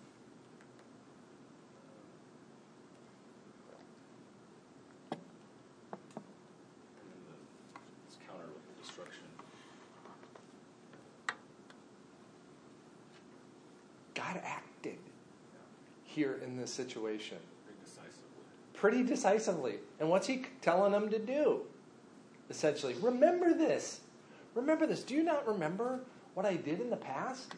And 5.11 5.19
then 7.11 7.19
the, 7.29 7.35
it's 8.07 8.17
with 8.17 8.65
the 8.65 8.73
destruction. 8.81 9.27
God 14.15 14.41
acted 14.43 14.97
here 16.03 16.39
in 16.43 16.57
this 16.57 16.73
situation 16.73 17.37
Very 17.67 17.77
decisively. 17.83 18.45
pretty 18.73 19.03
decisively. 19.03 19.75
And 19.99 20.09
what's 20.09 20.25
he 20.25 20.45
telling 20.63 20.91
them 20.91 21.11
to 21.11 21.19
do? 21.19 21.61
Essentially, 22.49 22.95
remember 22.95 23.53
this. 23.53 23.99
Remember 24.55 24.87
this. 24.87 25.03
Do 25.03 25.13
you 25.13 25.21
not 25.21 25.47
remember 25.47 25.99
what 26.33 26.47
I 26.47 26.55
did 26.55 26.81
in 26.81 26.89
the 26.89 26.97
past? 26.97 27.53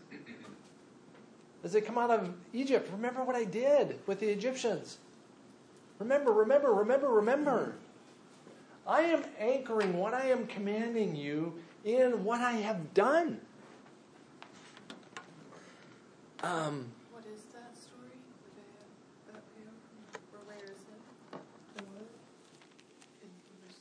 As 1.63 1.73
they 1.73 1.81
come 1.81 1.97
out 1.97 2.09
of 2.09 2.33
Egypt, 2.53 2.89
remember 2.91 3.23
what 3.23 3.35
I 3.35 3.43
did 3.43 3.99
with 4.07 4.19
the 4.19 4.27
Egyptians. 4.27 4.97
Remember, 5.99 6.31
remember, 6.31 6.73
remember, 6.73 7.09
remember. 7.09 7.75
I 8.87 9.01
am 9.01 9.23
anchoring 9.37 9.95
what 9.95 10.15
I 10.15 10.25
am 10.25 10.47
commanding 10.47 11.15
you 11.15 11.53
in 11.85 12.23
what 12.23 12.41
I 12.41 12.53
have 12.53 12.93
done. 12.95 13.39
Um, 16.41 16.87
What 17.11 17.23
is 17.31 17.43
that 17.53 17.77
story? 17.77 18.17
That? 19.27 19.43
Or 20.33 20.39
where 20.47 20.57
is 20.57 20.71
it? 20.71 21.39
The 21.77 21.83
what? 21.83 22.09
In 23.21 23.29
verse 23.61 23.77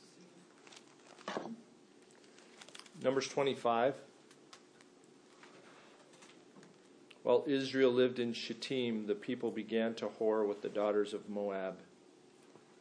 Numbers 3.03 3.27
25. 3.27 3.95
While 7.23 7.43
Israel 7.45 7.91
lived 7.91 8.19
in 8.19 8.33
Shittim, 8.33 9.05
the 9.05 9.15
people 9.15 9.51
began 9.51 9.93
to 9.95 10.07
whore 10.07 10.47
with 10.47 10.61
the 10.61 10.69
daughters 10.69 11.13
of 11.13 11.29
Moab. 11.29 11.77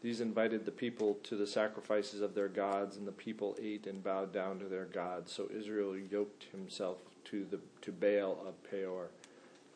These 0.02 0.22
invited 0.22 0.64
the 0.64 0.70
people 0.70 1.18
to 1.24 1.36
the 1.36 1.46
sacrifices 1.46 2.22
of 2.22 2.34
their 2.34 2.48
gods, 2.48 2.96
and 2.96 3.06
the 3.06 3.12
people 3.12 3.56
ate 3.60 3.86
and 3.86 4.02
bowed 4.02 4.32
down 4.32 4.58
to 4.60 4.64
their 4.64 4.86
gods. 4.86 5.30
So 5.30 5.50
Israel 5.54 5.94
yoked 5.98 6.46
himself 6.52 6.96
to 7.24 7.44
the 7.44 7.60
to 7.82 7.92
Baal 7.92 8.42
of 8.46 8.62
Peor, 8.70 9.08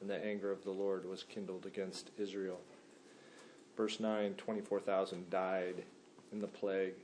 and 0.00 0.08
the 0.08 0.24
anger 0.24 0.50
of 0.50 0.64
the 0.64 0.70
Lord 0.70 1.04
was 1.04 1.24
kindled 1.24 1.66
against 1.66 2.10
Israel. 2.16 2.60
Verse 3.76 4.00
9 4.00 4.34
24,000 4.34 5.28
died 5.28 5.82
in 6.32 6.40
the 6.40 6.46
plague 6.46 6.94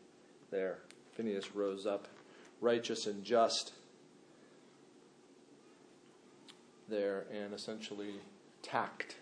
there. 0.51 0.79
Phineas 1.13 1.55
rose 1.55 1.87
up, 1.87 2.09
righteous 2.63 3.07
and 3.07 3.23
just, 3.23 3.73
there, 6.91 7.27
and 7.33 7.55
essentially 7.55 8.15
tacked 8.63 9.17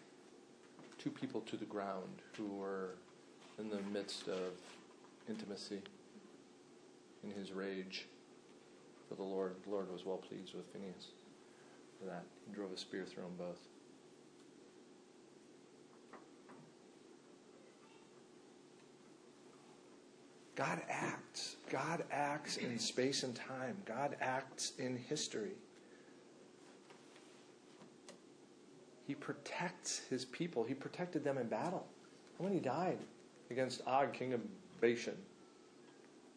two 0.99 1.11
people 1.11 1.41
to 1.43 1.57
the 1.57 1.65
ground 1.65 2.23
who 2.37 2.47
were 2.47 2.95
in 3.59 3.71
the 3.71 3.81
midst 3.93 4.29
of 4.29 4.53
intimacy 5.29 5.81
in 7.23 7.31
his 7.31 7.53
rage 7.53 8.07
for 9.09 9.15
the 9.15 9.23
Lord. 9.23 9.55
The 9.65 9.71
Lord 9.71 9.93
was 9.93 10.05
well 10.05 10.17
pleased 10.17 10.55
with 10.55 10.67
Phineas 10.73 11.09
for 12.01 12.07
that. 12.07 12.25
He 12.49 12.55
drove 12.55 12.73
a 12.73 12.77
spear 12.77 13.05
through 13.05 13.25
them 13.25 13.33
both. 13.39 13.59
God 20.57 20.83
acts. 20.89 21.55
God 21.71 22.03
acts 22.11 22.57
in 22.57 22.81
space 22.81 23.23
and 23.23 23.35
time. 23.35 23.77
God 23.85 24.17
acts 24.21 24.73
in 24.77 24.97
history. 24.97 25.53
He 29.09 29.15
protects 29.15 30.03
his 30.11 30.27
people. 30.27 30.65
He 30.65 30.75
protected 30.75 31.25
them 31.25 31.39
in 31.39 31.49
battle. 31.49 31.87
How 32.39 32.45
many 32.45 32.61
died 32.61 32.99
against 33.51 33.81
Og, 33.87 34.13
king 34.13 34.35
of 34.35 34.43
Bashan? 34.83 35.17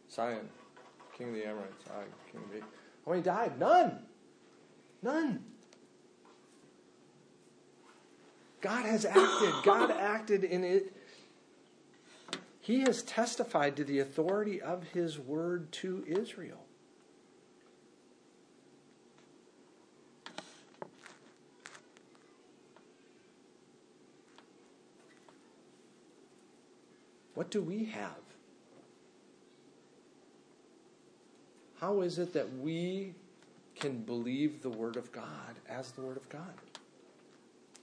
Sihon, 0.08 0.48
king 1.18 1.28
of 1.28 1.34
the 1.36 1.46
Amorites. 1.46 1.84
Og, 1.88 2.06
king 2.32 2.42
of 2.42 2.50
Bashan. 2.50 2.68
How 3.06 3.12
many 3.12 3.24
died? 3.24 3.60
None. 3.60 4.00
None. 5.04 5.44
God 8.62 8.86
has 8.86 9.04
acted. 9.04 9.54
God 9.64 9.92
acted 9.92 10.46
in 10.46 10.64
it. 10.64 10.96
He 12.62 12.82
has 12.82 13.02
testified 13.04 13.76
to 13.76 13.84
the 13.84 14.00
authority 14.00 14.62
of 14.62 14.84
his 14.94 15.20
word 15.20 15.74
to 15.74 16.06
Israel. 16.08 16.61
What 27.42 27.50
do 27.50 27.64
we 27.64 27.86
have? 27.86 28.22
How 31.80 32.02
is 32.02 32.20
it 32.20 32.34
that 32.34 32.56
we 32.60 33.16
can 33.74 34.04
believe 34.04 34.62
the 34.62 34.70
Word 34.70 34.96
of 34.96 35.12
God 35.12 35.56
as 35.68 35.92
the 35.92 36.02
Word 36.02 36.18
of 36.18 36.30
God? 36.30 36.54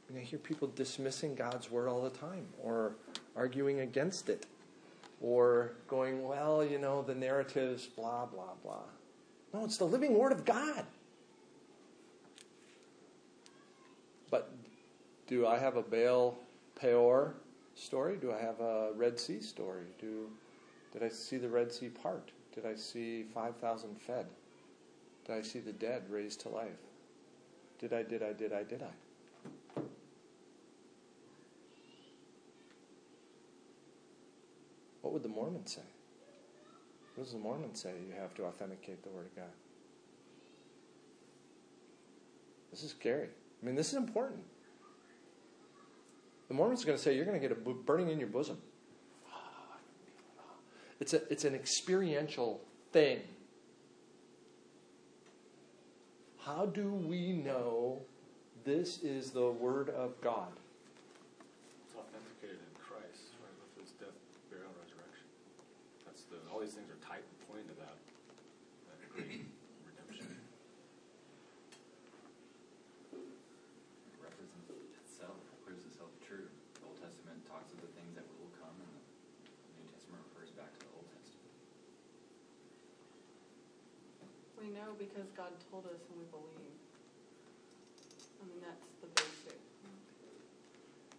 I, 0.09 0.13
mean, 0.13 0.23
I 0.23 0.25
hear 0.25 0.39
people 0.39 0.71
dismissing 0.77 1.35
God's 1.35 1.73
Word 1.73 1.89
all 1.89 2.05
the 2.05 2.17
time 2.17 2.47
or 2.63 2.93
arguing 3.35 3.81
against 3.81 4.29
it 4.29 4.47
or 5.21 5.73
going, 5.89 6.23
well, 6.23 6.65
you 6.65 6.79
know, 6.79 7.03
the 7.03 7.17
narratives, 7.17 7.85
blah, 7.85 8.27
blah, 8.27 8.55
blah. 8.63 8.85
No, 9.53 9.65
it's 9.65 9.79
the 9.79 9.87
living 9.87 10.17
Word 10.17 10.31
of 10.31 10.45
God. 10.45 10.85
But 14.31 14.53
do 15.27 15.49
I 15.49 15.59
have 15.59 15.75
a 15.77 15.83
Baal 15.83 16.39
Peor 16.81 17.35
story? 17.79 18.17
Do 18.17 18.33
I 18.33 18.41
have 18.41 18.61
a 18.61 18.91
Red 18.95 19.19
Sea 19.19 19.41
story? 19.41 19.87
Do 20.01 20.29
did 20.93 21.03
I 21.03 21.09
see 21.09 21.37
the 21.37 21.49
Red 21.49 21.73
Sea 21.73 21.89
part? 21.89 22.31
Did 22.55 22.67
I 22.67 22.75
see 22.75 23.25
five 23.35 23.57
thousand 23.57 24.01
fed? 24.01 24.27
Did 25.27 25.37
I 25.37 25.43
see 25.43 25.61
the 25.61 25.73
dead 25.73 26.05
raised 26.11 26.41
to 26.41 26.49
life? 26.49 26.81
Did 27.79 27.93
I? 27.93 28.03
Did 28.03 28.23
I? 28.23 28.33
Did 28.33 28.53
I? 28.53 28.63
Did 28.63 28.83
I? 28.83 29.81
What 35.03 35.13
would 35.13 35.23
the 35.23 35.29
Mormons 35.29 35.75
say? 35.75 35.83
What 37.15 37.25
does 37.25 37.33
the 37.33 37.39
Mormons 37.39 37.81
say 37.81 37.93
you 38.07 38.15
have 38.21 38.35
to 38.35 38.45
authenticate 38.45 39.03
the 39.03 39.11
Word 39.11 39.27
of 39.27 39.37
God? 39.37 39.53
This 42.71 42.83
is 42.83 42.91
scary. 42.91 43.29
I 43.63 43.67
mean, 43.67 43.75
this 43.75 43.89
is 43.89 43.95
important. 43.95 44.43
The 46.49 46.55
Mormon's 46.55 46.85
going 46.85 46.97
to 46.97 47.03
say 47.03 47.15
you're 47.15 47.27
going 47.27 47.39
to 47.39 47.47
get 47.47 47.57
a 47.57 47.61
burning 47.61 48.09
in 48.09 48.19
your 48.19 48.29
bosom. 48.29 48.57
It's, 50.99 51.13
a, 51.15 51.21
it's 51.31 51.45
an 51.45 51.55
experiential 51.55 52.61
thing. 52.91 53.21
How 56.41 56.67
do 56.67 56.89
we 56.91 57.33
know 57.33 58.01
this 58.65 59.03
is 59.03 59.31
the 59.31 59.51
Word 59.51 59.91
of 59.91 60.19
God? 60.23 60.49
It's 61.87 61.95
authenticated 61.95 62.57
in 62.57 62.73
Christ, 62.81 63.37
right, 63.45 63.53
with 63.61 63.85
his 63.85 63.93
death, 64.01 64.17
burial, 64.51 64.73
and 64.73 64.81
resurrection. 64.81 65.29
That's 66.09 66.25
the 66.33 66.41
all 66.51 66.59
these 66.59 66.73
things 66.73 66.89
are 66.89 66.99
tied 67.05 67.21
and 67.21 67.39
pointing 67.47 67.69
to 67.69 67.77
that, 67.85 67.95
that 68.89 68.99
great 69.13 69.45
redemption. 69.85 70.27
represents 74.25 74.73
itself. 75.05 75.37
We 84.69 84.75
know 84.75 84.93
because 84.99 85.29
God 85.37 85.53
told 85.71 85.87
us 85.87 86.01
and 86.11 86.19
we 86.19 86.27
believe. 86.29 86.77
I 88.41 88.45
mean, 88.47 88.61
that's 88.61 88.85
the 89.01 89.09
basic. 89.17 89.59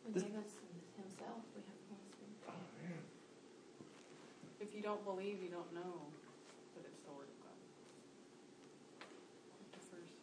And 0.06 0.14
This- 0.14 0.24
gave 0.24 0.36
us 0.38 0.54
himself, 0.95 1.41
we 1.56 1.62
have 1.62 1.80
the 1.89 1.95
Holy 1.95 2.10
Spirit. 2.14 2.36
Oh, 2.47 2.62
man. 2.82 3.04
If 4.60 4.76
you 4.76 4.82
don't 4.82 5.04
believe, 5.04 5.41
you 5.41 5.50
don't 5.50 5.74
know 5.74 6.06
that 6.76 6.86
it's 6.86 7.02
the 7.02 7.12
Word 7.12 7.28
of 7.28 7.39
God. 7.41 7.58
The 9.74 9.80
first. 9.80 10.14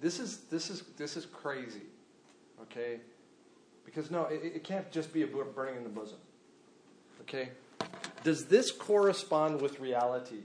This 0.00 0.20
is 0.20 0.38
this 0.50 0.70
is 0.70 0.82
this 0.96 1.16
is 1.16 1.26
crazy, 1.26 1.86
okay? 2.62 3.00
Because 3.84 4.10
no, 4.10 4.26
it, 4.26 4.44
it 4.44 4.64
can't 4.64 4.90
just 4.92 5.12
be 5.12 5.22
a 5.22 5.26
burning 5.26 5.76
in 5.76 5.82
the 5.82 5.88
bosom. 5.88 6.18
Okay, 7.22 7.50
does 8.24 8.46
this 8.46 8.70
correspond 8.70 9.60
with 9.60 9.80
reality? 9.80 10.42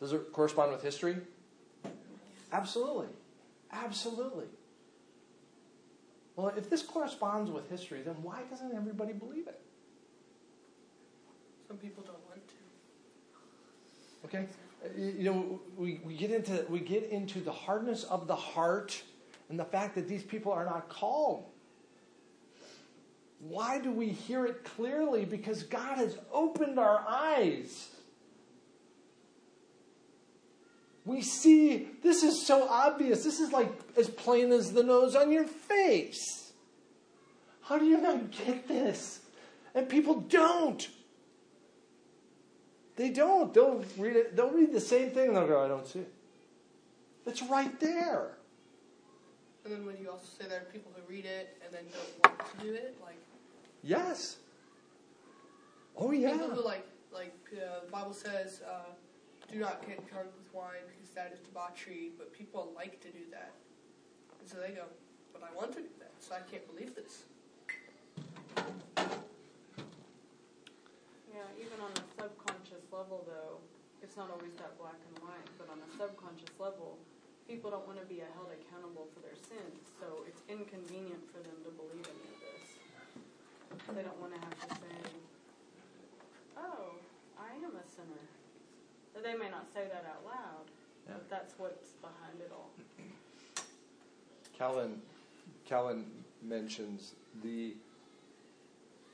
Does 0.00 0.12
it 0.12 0.32
correspond 0.32 0.72
with 0.72 0.82
history? 0.82 1.16
Absolutely, 2.52 3.08
absolutely. 3.72 4.46
Well, 6.36 6.52
if 6.56 6.68
this 6.68 6.82
corresponds 6.82 7.50
with 7.50 7.68
history, 7.70 8.02
then 8.02 8.14
why 8.22 8.42
doesn't 8.50 8.74
everybody 8.74 9.14
believe 9.14 9.48
it? 9.48 9.60
Some 11.66 11.78
people 11.78 12.04
don't 12.04 12.18
want 12.28 12.46
to. 12.46 12.54
Okay, 14.26 14.46
Uh, 14.84 14.88
you 14.96 15.14
you 15.18 15.24
know, 15.24 15.60
we, 15.76 16.00
we 16.04 16.14
get 16.14 16.30
into 16.30 16.64
we 16.68 16.80
get 16.80 17.04
into 17.04 17.40
the 17.40 17.52
hardness 17.52 18.04
of 18.04 18.26
the 18.26 18.36
heart 18.36 19.02
and 19.48 19.58
the 19.58 19.64
fact 19.64 19.94
that 19.94 20.06
these 20.08 20.22
people 20.22 20.52
are 20.52 20.64
not 20.64 20.88
called. 20.88 21.44
Why 23.40 23.78
do 23.78 23.92
we 23.92 24.08
hear 24.08 24.46
it 24.46 24.64
clearly? 24.64 25.24
Because 25.24 25.62
God 25.62 25.98
has 25.98 26.18
opened 26.32 26.78
our 26.78 27.04
eyes. 27.06 27.88
We 31.04 31.22
see 31.22 31.88
this 32.02 32.22
is 32.22 32.44
so 32.44 32.66
obvious. 32.68 33.22
This 33.22 33.38
is 33.38 33.52
like 33.52 33.70
as 33.96 34.08
plain 34.08 34.50
as 34.52 34.72
the 34.72 34.82
nose 34.82 35.14
on 35.14 35.30
your 35.30 35.44
face. 35.44 36.52
How 37.62 37.78
do 37.78 37.84
you 37.84 38.00
not 38.00 38.30
get 38.32 38.66
this? 38.66 39.20
And 39.74 39.88
people 39.88 40.20
don't. 40.20 40.88
They 42.96 43.10
don't. 43.10 43.52
They'll 43.52 43.84
read 43.98 44.16
it. 44.16 44.36
They'll 44.36 44.50
read 44.50 44.72
the 44.72 44.80
same 44.80 45.10
thing 45.10 45.28
and 45.28 45.36
they'll 45.36 45.46
go, 45.46 45.64
"I 45.64 45.68
don't 45.68 45.86
see 45.86 46.00
it." 46.00 46.12
It's 47.26 47.42
right 47.42 47.78
there. 47.78 48.38
And 49.64 49.72
then 49.74 49.84
when 49.84 49.96
you 49.98 50.10
also 50.10 50.26
say 50.38 50.48
there 50.48 50.60
are 50.60 50.72
people 50.72 50.92
who 50.94 51.02
read 51.12 51.24
it 51.24 51.60
and 51.64 51.74
then 51.74 51.84
don't 51.92 52.24
want 52.24 52.50
to 52.50 52.64
do 52.64 52.72
it, 52.72 52.96
like 53.02 53.18
Yes. 53.86 54.38
Oh 55.96 56.10
yeah. 56.10 56.32
people 56.32 56.50
who 56.58 56.64
like 56.64 56.84
like 57.14 57.38
uh, 57.54 57.86
the 57.86 57.90
Bible 57.92 58.12
says, 58.12 58.60
uh, 58.66 58.90
do 59.46 59.60
not 59.60 59.86
get 59.86 60.02
drunk 60.10 60.26
with 60.34 60.52
wine 60.52 60.82
because 60.90 61.14
that 61.14 61.30
is 61.32 61.38
debauchery, 61.46 62.10
but 62.18 62.32
people 62.34 62.74
like 62.74 63.00
to 63.00 63.08
do 63.14 63.22
that, 63.30 63.54
and 64.40 64.50
so 64.50 64.58
they 64.58 64.74
go, 64.74 64.90
but 65.32 65.46
I 65.46 65.54
want 65.54 65.70
to 65.78 65.86
do 65.86 65.94
that, 66.02 66.10
so 66.18 66.34
I 66.34 66.42
can't 66.50 66.66
believe 66.66 66.98
this. 66.98 67.30
Yeah, 71.30 71.46
even 71.54 71.78
on 71.78 71.94
a 71.94 72.02
subconscious 72.18 72.90
level, 72.90 73.22
though, 73.22 73.62
it's 74.02 74.16
not 74.16 74.34
always 74.34 74.58
that 74.58 74.74
black 74.82 74.98
and 74.98 75.22
white, 75.22 75.46
but 75.62 75.70
on 75.70 75.78
a 75.78 75.90
subconscious 75.94 76.58
level, 76.58 76.98
people 77.46 77.70
don't 77.70 77.86
want 77.86 78.02
to 78.02 78.06
be 78.10 78.18
held 78.34 78.50
accountable 78.50 79.06
for 79.14 79.22
their 79.22 79.38
sins, 79.38 79.78
so 80.02 80.26
it's 80.26 80.42
inconvenient 80.50 81.22
for 81.30 81.38
them 81.38 81.54
to 81.62 81.70
believe 81.70 82.02
any 82.02 82.26
of 82.34 82.38
this. 82.42 82.65
They 83.94 84.02
don't 84.02 84.20
want 84.20 84.34
to 84.34 84.40
have 84.40 84.68
to 84.68 84.74
say, 84.74 85.10
oh, 86.58 86.90
I 87.38 87.54
am 87.56 87.72
a 87.76 87.88
sinner. 87.88 89.22
They 89.22 89.34
may 89.36 89.50
not 89.50 89.66
say 89.72 89.84
that 89.88 90.04
out 90.08 90.24
loud, 90.26 90.64
Yeah. 91.06 91.14
but 91.14 91.30
that's 91.30 91.54
what's 91.58 91.92
behind 92.02 92.40
it 92.40 92.52
all. 92.52 92.70
Calvin, 94.56 95.00
Calvin 95.64 96.04
mentions 96.42 97.14
the 97.42 97.74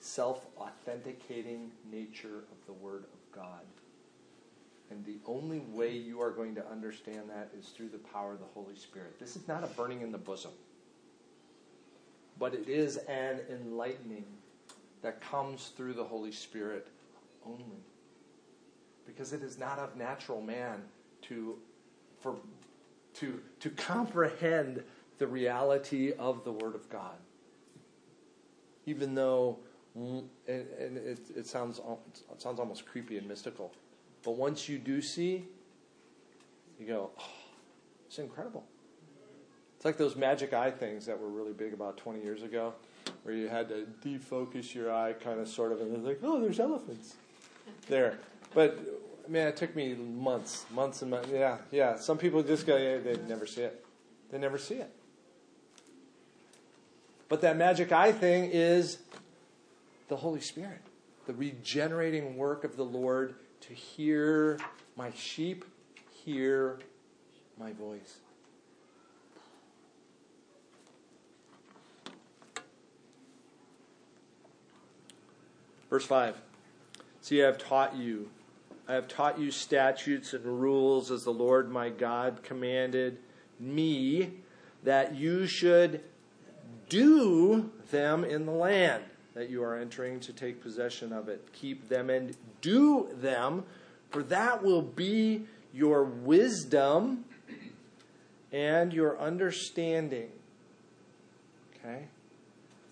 self-authenticating 0.01 1.71
nature 1.91 2.39
of 2.51 2.67
the 2.67 2.73
Word 2.73 3.05
of 3.05 3.35
God. 3.35 3.63
And 4.91 5.05
the 5.07 5.17
only 5.27 5.61
way 5.61 5.93
you 5.97 6.21
are 6.21 6.31
going 6.31 6.55
to 6.57 6.67
understand 6.69 7.31
that 7.31 7.51
is 7.59 7.69
through 7.69 7.89
the 7.89 7.99
power 7.99 8.33
of 8.33 8.41
the 8.41 8.47
Holy 8.55 8.77
Spirit. 8.77 9.19
This 9.19 9.37
is 9.37 9.47
not 9.49 9.65
a 9.65 9.69
burning 9.69 10.03
in 10.03 10.13
the 10.13 10.19
bosom, 10.19 10.51
but 12.39 12.55
it 12.55 12.69
is 12.69 12.99
an 12.99 13.41
enlightening 13.51 14.27
that 15.03 15.21
comes 15.21 15.73
through 15.77 15.95
the 15.95 16.05
Holy 16.05 16.33
Spirit 16.33 16.89
only. 17.45 17.85
Because 19.07 19.33
it 19.33 19.43
is 19.43 19.59
not 19.59 19.79
of 19.79 19.97
natural 19.97 20.41
man 20.41 20.83
to, 21.23 21.57
for, 22.21 22.37
to, 23.15 23.41
to 23.61 23.71
comprehend 23.71 24.83
the 25.19 25.27
reality 25.27 26.13
of 26.19 26.45
the 26.45 26.53
Word 26.53 26.75
of 26.75 26.89
God. 26.89 27.17
Even 28.87 29.15
though, 29.15 29.59
mm, 29.97 30.25
and, 30.49 30.67
and 30.79 30.97
it, 30.97 31.21
it, 31.37 31.47
sounds, 31.47 31.81
it 32.33 32.41
sounds 32.41 32.59
almost 32.59 32.87
creepy 32.87 33.19
and 33.19 33.29
mystical, 33.29 33.73
but 34.25 34.33
once 34.33 34.69
you 34.69 34.79
do 34.79 35.03
see, 35.03 35.45
you 36.79 36.87
go, 36.87 37.11
oh, 37.19 37.25
it's 38.07 38.19
incredible. 38.19 38.65
It's 39.77 39.85
like 39.85 39.97
those 39.97 40.15
magic 40.15 40.53
eye 40.53 40.71
things 40.71 41.07
that 41.07 41.19
were 41.19 41.29
really 41.29 41.53
big 41.53 41.73
about 41.73 41.97
20 41.97 42.23
years 42.23 42.43
ago, 42.43 42.75
where 43.23 43.35
you 43.35 43.49
had 43.49 43.69
to 43.69 43.87
defocus 44.05 44.75
your 44.75 44.93
eye, 44.93 45.13
kind 45.13 45.41
of, 45.41 45.49
sort 45.49 45.73
of, 45.73 45.81
and 45.81 45.95
it's 45.97 46.05
like, 46.05 46.21
oh, 46.23 46.41
there's 46.41 46.61
elephants 46.61 47.17
there. 47.89 48.19
But 48.55 48.79
man, 49.29 49.49
it 49.49 49.57
took 49.57 49.75
me 49.77 49.95
months, 49.95 50.67
months 50.73 51.03
and 51.03 51.11
months. 51.11 51.29
Yeah, 51.33 51.59
yeah. 51.71 51.97
Some 51.97 52.19
people 52.19 52.43
just 52.43 52.67
go, 52.67 52.77
yeah, 52.77 52.99
they 52.99 53.17
never 53.29 53.47
see 53.47 53.63
it. 53.63 53.85
They 54.31 54.39
never 54.39 54.59
see 54.59 54.77
it. 54.77 54.91
But 57.29 57.41
that 57.43 57.57
magic 57.57 57.93
eye 57.93 58.13
thing 58.13 58.51
is 58.53 58.99
the 60.09 60.17
Holy 60.17 60.41
Spirit, 60.41 60.81
the 61.27 61.35
regenerating 61.35 62.37
work 62.37 62.65
of 62.65 62.77
the 62.77 62.85
Lord 62.85 63.37
to 63.63 63.73
hear 63.73 64.59
my 64.97 65.13
sheep 65.15 65.65
hear 66.25 66.79
my 67.59 67.73
voice. 67.73 68.19
Verse 75.93 76.07
5. 76.07 76.41
See, 77.21 77.43
I 77.43 77.45
have 77.45 77.59
taught 77.59 77.95
you. 77.95 78.31
I 78.89 78.95
have 78.95 79.09
taught 79.09 79.39
you 79.39 79.51
statutes 79.51 80.33
and 80.33 80.43
rules 80.47 81.11
as 81.11 81.25
the 81.25 81.35
Lord 81.35 81.71
my 81.71 81.91
God 81.91 82.43
commanded 82.43 83.19
me 83.61 84.31
that 84.85 85.15
you 85.15 85.47
should 85.47 86.03
do 86.89 87.71
them 87.91 88.25
in 88.25 88.47
the 88.47 88.53
land 88.53 89.05
that 89.35 89.51
you 89.51 89.63
are 89.63 89.77
entering 89.77 90.19
to 90.21 90.33
take 90.33 90.63
possession 90.63 91.13
of 91.13 91.29
it. 91.29 91.53
Keep 91.53 91.91
them 91.91 92.09
and 92.09 92.39
do 92.63 93.11
them, 93.13 93.65
for 94.09 94.23
that 94.23 94.63
will 94.63 94.81
be 94.81 95.43
your 95.75 96.05
wisdom 96.05 97.27
and 98.51 98.95
your 98.95 99.21
understanding. 99.21 100.31
Okay? 101.77 102.07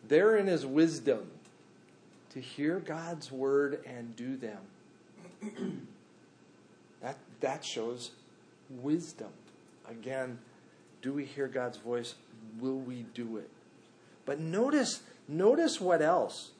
Therein 0.06 0.48
is 0.48 0.66
wisdom 0.66 1.30
to 2.30 2.40
hear 2.40 2.80
God's 2.80 3.30
word 3.30 3.84
and 3.86 4.14
do 4.16 4.36
them. 4.36 4.58
that, 7.02 7.16
that 7.40 7.64
shows 7.64 8.12
wisdom. 8.68 9.30
Again, 9.88 10.38
do 11.02 11.12
we 11.12 11.24
hear 11.24 11.48
God's 11.48 11.78
voice? 11.78 12.14
Will 12.60 12.78
we 12.78 13.04
do 13.14 13.36
it? 13.38 13.50
But 14.26 14.38
notice, 14.38 15.00
notice 15.28 15.80
what 15.80 16.02
else. 16.02 16.50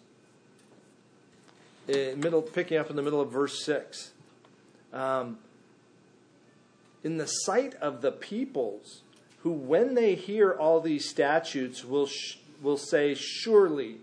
In 1.87 2.21
middle, 2.21 2.43
picking 2.43 2.79
up 2.79 2.91
in 2.91 2.97
the 2.97 3.03
middle 3.03 3.21
of 3.21 3.31
verse 3.31 3.65
six. 3.65 4.11
Um, 4.93 5.39
in 7.03 7.17
the 7.17 7.27
sight 7.27 7.75
of 7.77 8.03
the 8.03 8.13
peoples, 8.13 9.03
who, 9.43 9.51
when 9.51 9.95
they 9.95 10.15
hear 10.15 10.53
all 10.53 10.81
these 10.81 11.09
statutes, 11.09 11.85
will 11.85 12.07
sh- 12.07 12.39
will 12.61 12.77
say, 12.77 13.15
"Surely 13.15 13.99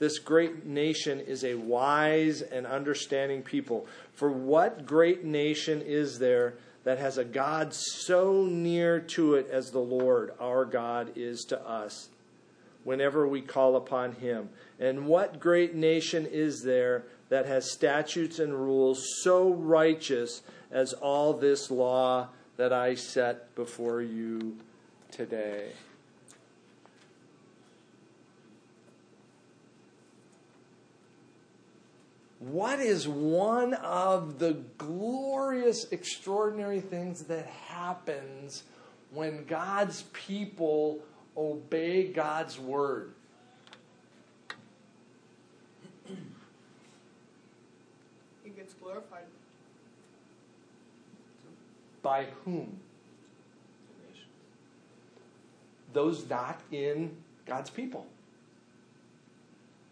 this 0.00 0.18
great 0.18 0.66
nation 0.66 1.20
is 1.20 1.44
a 1.44 1.54
wise 1.54 2.42
and 2.42 2.66
understanding 2.66 3.42
people." 3.42 3.86
For 4.12 4.30
what 4.30 4.84
great 4.84 5.24
nation 5.24 5.80
is 5.80 6.18
there 6.18 6.54
that 6.82 6.98
has 6.98 7.16
a 7.16 7.24
God 7.24 7.72
so 7.72 8.44
near 8.44 8.98
to 8.98 9.36
it 9.36 9.48
as 9.48 9.70
the 9.70 9.78
Lord 9.78 10.32
our 10.40 10.64
God 10.64 11.12
is 11.14 11.44
to 11.44 11.60
us? 11.60 12.08
whenever 12.84 13.26
we 13.26 13.40
call 13.40 13.76
upon 13.76 14.12
him. 14.12 14.48
And 14.78 15.06
what 15.06 15.40
great 15.40 15.74
nation 15.74 16.26
is 16.26 16.62
there 16.62 17.04
that 17.28 17.46
has 17.46 17.70
statutes 17.70 18.38
and 18.38 18.54
rules 18.54 19.04
so 19.22 19.50
righteous 19.50 20.42
as 20.70 20.92
all 20.94 21.34
this 21.34 21.70
law 21.70 22.28
that 22.56 22.72
I 22.72 22.94
set 22.94 23.54
before 23.54 24.02
you 24.02 24.56
today? 25.10 25.72
What 32.40 32.80
is 32.80 33.06
one 33.06 33.74
of 33.74 34.38
the 34.38 34.54
glorious, 34.78 35.84
extraordinary 35.92 36.80
things 36.80 37.24
that 37.24 37.44
happens 37.46 38.62
when 39.12 39.44
God's 39.44 40.04
people 40.14 41.00
obey 41.36 42.08
God's 42.08 42.58
word? 42.58 43.12
He 48.42 48.48
gets 48.56 48.72
glorified. 48.72 49.24
By 52.02 52.28
whom? 52.46 52.80
Those 55.92 56.26
not 56.26 56.58
in 56.72 57.14
God's 57.44 57.68
people. 57.68 58.06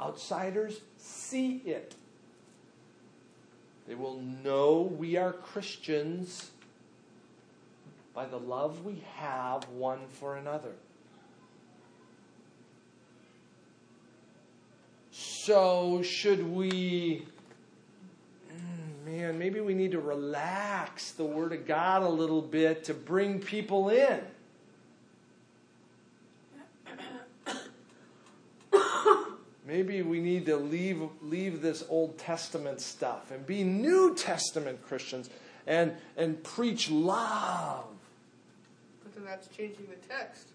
Outsiders 0.00 0.80
see 0.96 1.56
it. 1.66 1.94
They 3.88 3.94
will 3.94 4.20
know 4.44 4.82
we 4.82 5.16
are 5.16 5.32
Christians 5.32 6.50
by 8.12 8.26
the 8.26 8.36
love 8.36 8.84
we 8.84 9.02
have 9.16 9.66
one 9.70 10.00
for 10.20 10.36
another. 10.36 10.72
So, 15.10 16.02
should 16.02 16.46
we, 16.46 17.24
mm, 18.52 19.06
man, 19.06 19.38
maybe 19.38 19.60
we 19.60 19.72
need 19.72 19.92
to 19.92 20.00
relax 20.00 21.12
the 21.12 21.24
Word 21.24 21.54
of 21.54 21.66
God 21.66 22.02
a 22.02 22.08
little 22.08 22.42
bit 22.42 22.84
to 22.84 22.94
bring 22.94 23.40
people 23.40 23.88
in. 23.88 24.20
Maybe 29.68 30.00
we 30.00 30.18
need 30.20 30.46
to 30.46 30.56
leave, 30.56 30.98
leave 31.20 31.60
this 31.60 31.84
Old 31.90 32.16
Testament 32.16 32.80
stuff 32.80 33.30
and 33.30 33.46
be 33.46 33.64
New 33.64 34.14
Testament 34.14 34.80
Christians 34.80 35.28
and, 35.66 35.92
and 36.16 36.42
preach 36.42 36.90
love. 36.90 37.84
But 39.02 39.14
then 39.14 39.26
that's 39.26 39.46
changing 39.48 39.86
the 39.90 40.08
text. 40.08 40.48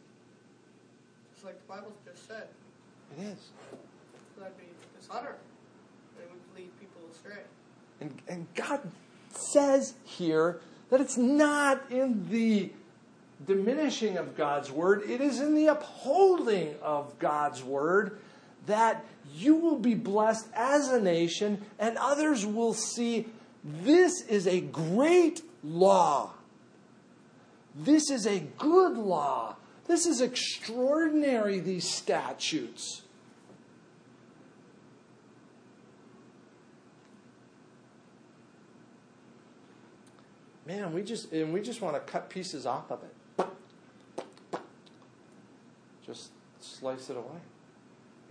Just 1.31 1.45
like 1.45 1.61
the 1.61 1.71
Bible 1.71 1.93
just 2.03 2.27
said. 2.27 2.47
It 3.15 3.21
is. 3.21 3.37
So 4.33 4.41
that'd 4.41 4.57
be 4.57 4.63
dishonor. 4.99 5.35
It 6.19 6.27
would 6.31 6.59
lead 6.59 6.71
people 6.79 7.01
astray. 7.11 7.43
And, 8.01 8.19
and 8.27 8.47
God 8.55 8.81
says 9.29 9.93
here 10.05 10.59
that 10.89 10.99
it's 10.99 11.17
not 11.17 11.83
in 11.91 12.27
the 12.31 12.71
diminishing 13.45 14.17
of 14.17 14.35
God's 14.35 14.71
word, 14.71 15.07
it 15.07 15.21
is 15.21 15.39
in 15.39 15.53
the 15.53 15.67
upholding 15.67 16.73
of 16.81 17.19
God's 17.19 17.61
word 17.61 18.17
that 18.65 19.05
you 19.33 19.55
will 19.55 19.77
be 19.77 19.95
blessed 19.95 20.47
as 20.55 20.89
a 20.89 21.01
nation 21.01 21.61
and 21.79 21.97
others 21.97 22.45
will 22.45 22.73
see 22.73 23.27
this 23.63 24.21
is 24.27 24.45
a 24.45 24.61
great 24.61 25.41
law. 25.63 26.31
This 27.75 28.09
is 28.09 28.25
a 28.25 28.39
good 28.57 28.97
law. 28.97 29.55
This 29.87 30.05
is 30.05 30.21
extraordinary, 30.21 31.59
these 31.59 31.89
statutes. 31.89 33.01
Man, 40.65 40.93
we 40.93 41.03
just 41.03 41.31
and 41.33 41.53
we 41.53 41.61
just 41.61 41.81
want 41.81 41.95
to 41.95 41.99
cut 41.99 42.29
pieces 42.29 42.65
off 42.65 42.89
of 42.89 43.01
it. 43.03 43.47
Just 46.05 46.31
slice 46.59 47.09
it 47.09 47.17
away. 47.17 47.39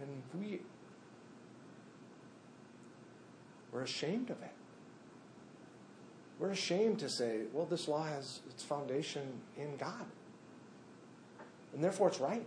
And 0.03 0.23
we 0.39 0.61
we're 3.73 3.83
ashamed 3.83 4.31
of 4.31 4.43
it. 4.43 4.53
We're 6.39 6.51
ashamed 6.51 6.99
to 6.99 7.09
say, 7.09 7.43
well, 7.53 7.65
this 7.65 7.89
law 7.89 8.05
has 8.05 8.41
its 8.51 8.63
foundation 8.63 9.23
in 9.57 9.77
God. 9.77 10.05
And 11.73 11.83
therefore 11.83 12.09
it's 12.09 12.21
right. 12.21 12.47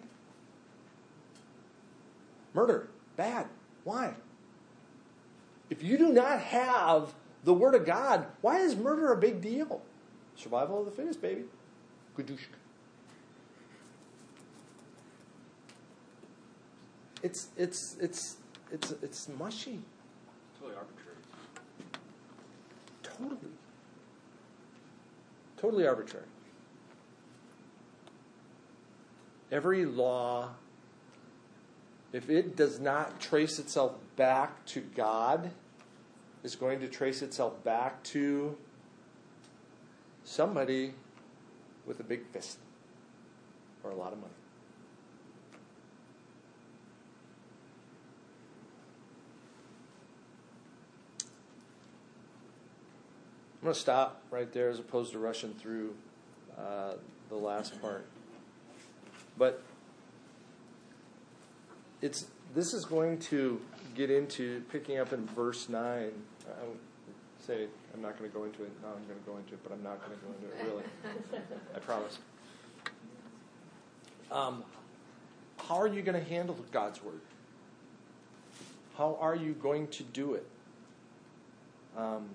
Murder, 2.53 2.89
bad. 3.15 3.47
Why? 3.83 4.13
If 5.69 5.81
you 5.81 5.97
do 5.97 6.09
not 6.09 6.39
have 6.41 7.13
the 7.43 7.53
Word 7.53 7.73
of 7.73 7.85
God, 7.85 8.27
why 8.41 8.59
is 8.59 8.75
murder 8.75 9.11
a 9.11 9.17
big 9.17 9.41
deal? 9.41 9.81
Survival 10.35 10.79
of 10.79 10.85
the 10.85 10.91
fittest, 10.91 11.21
baby. 11.21 11.45
Gudushka. 12.17 12.57
It's 17.25 17.47
it's 17.57 17.97
it's 17.99 18.37
it's 18.71 18.91
it's 19.01 19.27
mushy. 19.39 19.79
Totally 20.59 20.77
arbitrary. 20.77 21.17
Totally. 23.01 23.51
Totally 25.57 25.87
arbitrary. 25.87 26.27
Every 29.51 29.85
law, 29.85 30.51
if 32.13 32.29
it 32.29 32.55
does 32.55 32.79
not 32.79 33.19
trace 33.19 33.57
itself 33.57 33.95
back 34.15 34.63
to 34.67 34.81
God, 34.81 35.49
is 36.43 36.55
going 36.55 36.79
to 36.81 36.87
trace 36.87 37.23
itself 37.23 37.63
back 37.63 38.03
to 38.03 38.55
somebody 40.23 40.93
with 41.87 41.99
a 41.99 42.03
big 42.03 42.27
fist 42.27 42.59
or 43.83 43.89
a 43.89 43.95
lot 43.95 44.13
of 44.13 44.19
money. 44.19 44.44
I'm 53.65 53.69
going 53.69 53.73
to 53.73 53.81
stop 53.81 54.21
right 54.29 54.53
there 54.53 54.69
as 54.69 54.77
opposed 54.77 55.13
to 55.13 55.17
rushing 55.17 55.51
through 55.55 55.95
uh, 56.55 56.93
the 57.29 57.35
last 57.35 57.81
part. 57.81 58.05
But 59.39 59.63
it's 61.99 62.27
this 62.53 62.75
is 62.75 62.85
going 62.85 63.17
to 63.21 63.59
get 63.95 64.11
into 64.11 64.63
picking 64.71 64.99
up 64.99 65.13
in 65.13 65.25
verse 65.25 65.67
nine. 65.67 66.11
I 66.47 66.65
say 67.43 67.65
I'm 67.95 68.03
not 68.03 68.19
going 68.19 68.29
to 68.29 68.37
go 68.37 68.43
into 68.43 68.61
it. 68.65 68.71
No, 68.83 68.89
I'm 68.89 69.03
going 69.07 69.19
to 69.19 69.25
go 69.25 69.35
into 69.37 69.53
it, 69.53 69.63
but 69.63 69.71
I'm 69.71 69.81
not 69.81 69.99
going 70.05 70.15
to 70.15 70.23
go 70.23 70.31
into 70.35 70.55
it. 70.55 70.71
Really, 70.71 71.43
I 71.75 71.79
promise. 71.79 72.19
Um, 74.31 74.63
how 75.67 75.77
are 75.77 75.87
you 75.87 76.03
going 76.03 76.23
to 76.23 76.29
handle 76.29 76.55
God's 76.71 77.03
word? 77.03 77.21
How 78.95 79.17
are 79.19 79.35
you 79.35 79.53
going 79.53 79.87
to 79.87 80.03
do 80.03 80.35
it? 80.35 80.45
Um, 81.97 82.29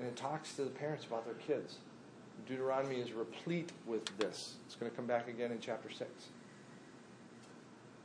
and 0.00 0.08
it 0.08 0.16
talks 0.16 0.54
to 0.54 0.64
the 0.64 0.70
parents 0.70 1.04
about 1.04 1.26
their 1.26 1.34
kids. 1.34 1.76
Deuteronomy 2.48 2.96
is 2.96 3.12
replete 3.12 3.70
with 3.86 4.04
this. 4.16 4.54
It's 4.64 4.74
going 4.74 4.90
to 4.90 4.96
come 4.96 5.06
back 5.06 5.28
again 5.28 5.52
in 5.52 5.60
chapter 5.60 5.90
6. 5.90 6.08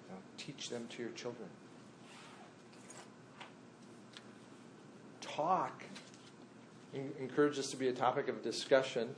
Now, 0.10 0.18
teach 0.38 0.70
them 0.70 0.88
to 0.90 1.02
your 1.02 1.12
children. 1.12 1.48
Talk. 5.22 5.84
Encourage 6.94 7.56
this 7.56 7.72
to 7.72 7.78
be 7.78 7.88
a 7.88 7.94
topic 7.94 8.28
of 8.28 8.42
discussion 8.44 9.16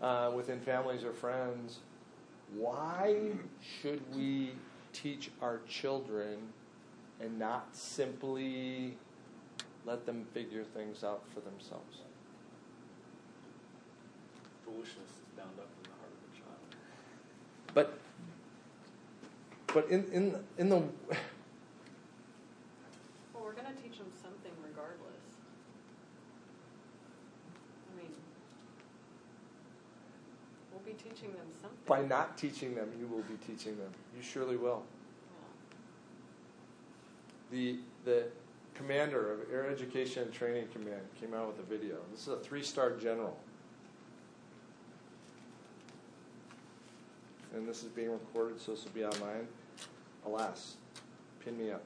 uh, 0.00 0.30
within 0.34 0.60
families 0.60 1.02
or 1.02 1.12
friends. 1.12 1.80
Why 2.54 3.30
should 3.60 4.02
we 4.14 4.52
teach 4.92 5.30
our 5.42 5.60
children 5.68 6.38
and 7.20 7.38
not 7.38 7.68
simply 7.72 8.96
let 9.90 10.06
them 10.06 10.24
figure 10.32 10.62
things 10.62 11.02
out 11.02 11.24
for 11.34 11.40
themselves? 11.40 11.98
Foolishness 14.64 15.10
is 15.10 15.28
bound 15.36 15.58
up 15.58 15.66
in 15.78 15.90
the 15.90 15.96
heart 15.98 16.12
of 16.14 16.22
a 16.30 16.32
child. 16.38 16.62
But 17.74 17.98
but 19.74 19.90
in 19.90 20.04
in 20.12 20.36
in 20.58 20.68
the 20.68 20.76
Well, 20.76 20.86
we're 23.42 23.52
going 23.52 23.66
to 23.66 23.82
teach 23.82 23.98
them 23.98 24.12
something 24.22 24.52
regardless. 24.64 25.24
I 27.92 28.00
mean, 28.00 28.12
we'll 30.70 30.82
be 30.82 30.92
teaching 30.92 31.32
them 31.32 31.46
something. 31.60 31.78
by 31.88 32.02
not 32.02 32.38
teaching 32.38 32.76
them, 32.76 32.92
you 32.96 33.08
will 33.08 33.24
be 33.24 33.38
teaching 33.44 33.76
them. 33.76 33.90
You 34.16 34.22
surely 34.22 34.56
will. 34.56 34.84
Yeah. 37.50 37.56
The 37.56 37.80
the 38.04 38.26
commander 38.80 39.32
of 39.32 39.40
Air 39.52 39.68
Education 39.68 40.22
and 40.22 40.32
Training 40.32 40.66
Command 40.72 41.02
came 41.20 41.34
out 41.34 41.48
with 41.48 41.58
a 41.58 41.68
video. 41.68 41.96
This 42.12 42.22
is 42.22 42.28
a 42.28 42.36
three-star 42.36 42.92
general. 42.96 43.36
And 47.54 47.68
this 47.68 47.82
is 47.82 47.90
being 47.90 48.10
recorded, 48.10 48.60
so 48.60 48.72
this 48.72 48.84
will 48.84 48.92
be 48.92 49.04
online. 49.04 49.46
Alas, 50.24 50.76
pin 51.44 51.58
me 51.58 51.70
up. 51.70 51.82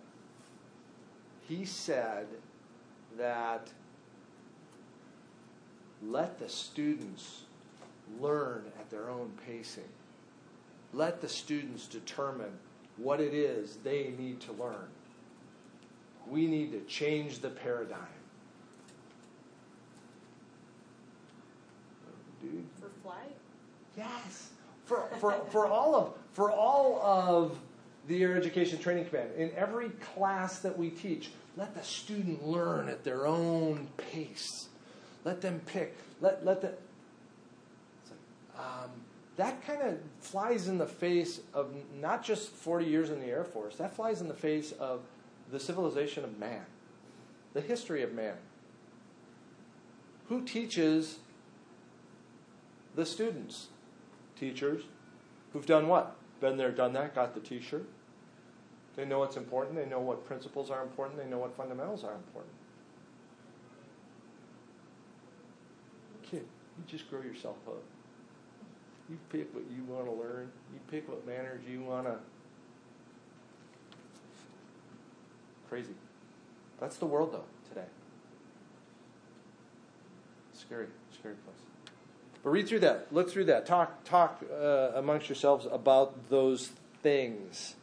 He 1.49 1.65
said 1.65 2.27
that 3.19 3.69
let 6.03 6.39
the 6.39 6.49
students 6.49 7.43
learn 8.21 8.65
at 8.79 8.91
their 8.91 9.11
own 9.11 9.33
pacing. 9.47 9.89
Let 10.93 11.21
the 11.21 11.29
students 11.29 11.87
determine 11.87 12.53
what 12.99 13.21
it 13.21 13.35
is 13.35 13.79
they 13.83 14.13
need 14.17 14.41
to 14.43 14.53
learn. 14.53 14.89
We 16.29 16.47
need 16.47 16.73
to 16.73 16.81
change 16.81 17.41
the 17.41 17.51
paradigm. 17.51 17.99
Dude, 22.41 22.67
For 22.81 22.91
flight? 23.03 23.37
Yes. 23.97 24.51
For, 24.87 25.09
for, 25.19 25.33
for 25.51 25.67
all 25.67 25.95
of 25.95 26.13
for 26.35 26.51
all 26.51 27.01
of 27.01 27.59
the 28.07 28.23
Air 28.23 28.37
Education 28.37 28.79
Training 28.79 29.07
Command, 29.07 29.31
in 29.37 29.51
every 29.57 29.89
class 29.91 30.59
that 30.59 30.77
we 30.77 30.91
teach, 30.91 31.31
let 31.57 31.75
the 31.75 31.83
student 31.83 32.47
learn 32.47 32.89
at 32.89 33.05
their 33.05 33.27
own 33.27 33.89
pace. 33.97 34.69
Let 35.25 35.41
them 35.41 35.61
pick. 35.67 35.97
Let 36.21 36.45
let 36.45 36.61
the. 36.61 36.73
Um, 38.59 38.91
that 39.37 39.67
kind 39.67 39.83
of 39.83 39.99
flies 40.21 40.69
in 40.69 40.79
the 40.79 40.87
face 40.87 41.41
of 41.55 41.75
not 42.01 42.23
just 42.23 42.51
40 42.51 42.85
years 42.85 43.11
in 43.11 43.21
the 43.21 43.27
Air 43.27 43.45
Force. 43.45 43.77
That 43.77 43.95
flies 43.97 44.21
in 44.21 44.29
the 44.29 44.35
face 44.35 44.73
of 44.73 45.01
the 45.51 45.61
civilization 45.61 46.25
of 46.25 46.39
man, 46.39 46.67
the 47.53 47.61
history 47.61 48.03
of 48.03 48.13
man. 48.13 48.35
Who 50.29 50.43
teaches 50.43 51.19
the 52.95 53.05
students? 53.05 53.69
Teachers 54.37 54.83
who've 55.53 55.67
done 55.67 55.89
what? 55.89 56.17
Been 56.41 56.57
there, 56.57 56.73
done 56.73 56.93
that, 56.95 57.15
got 57.15 57.35
the 57.35 57.41
t 57.41 57.61
shirt. 57.61 57.89
They 58.97 59.05
know 59.05 59.19
what's 59.19 59.37
important. 59.37 59.77
They 59.77 59.87
know 59.87 60.01
what 60.01 60.27
principles 60.27 60.71
are 60.71 60.83
important. 60.83 61.19
They 61.19 61.29
know 61.29 61.39
what 61.39 61.57
fundamentals 61.57 62.05
are 62.05 62.15
important. 62.15 62.53
Kid, 66.23 66.45
you 66.79 66.85
just 66.87 67.11
grow 67.11 67.21
yourself 67.21 67.57
up. 67.67 67.83
You 69.09 69.19
pick 69.31 69.55
what 69.55 69.65
you 69.75 69.85
want 69.85 70.07
to 70.07 70.13
learn. 70.13 70.51
You 70.73 70.81
pick 70.91 71.09
what 71.09 71.27
manners 71.27 71.63
you 71.69 71.83
want 71.83 72.07
to. 72.07 72.19
Crazy. 75.69 75.95
That's 76.81 76.97
the 76.97 77.07
world, 77.07 77.33
though, 77.33 77.45
today. 77.69 77.87
Scary, 80.53 80.87
scary 81.13 81.35
place. 81.35 81.57
But 82.43 82.51
read 82.51 82.69
through 82.69 82.81
that. 82.81 83.13
Look 83.13 83.31
through 83.31 83.47
that. 83.47 83.67
Talk, 83.67 84.05
talk 84.05 84.43
uh, 84.53 84.93
amongst 84.95 85.29
yourselves 85.29 85.67
about 85.71 86.29
those 86.29 86.71
things. 87.03 87.75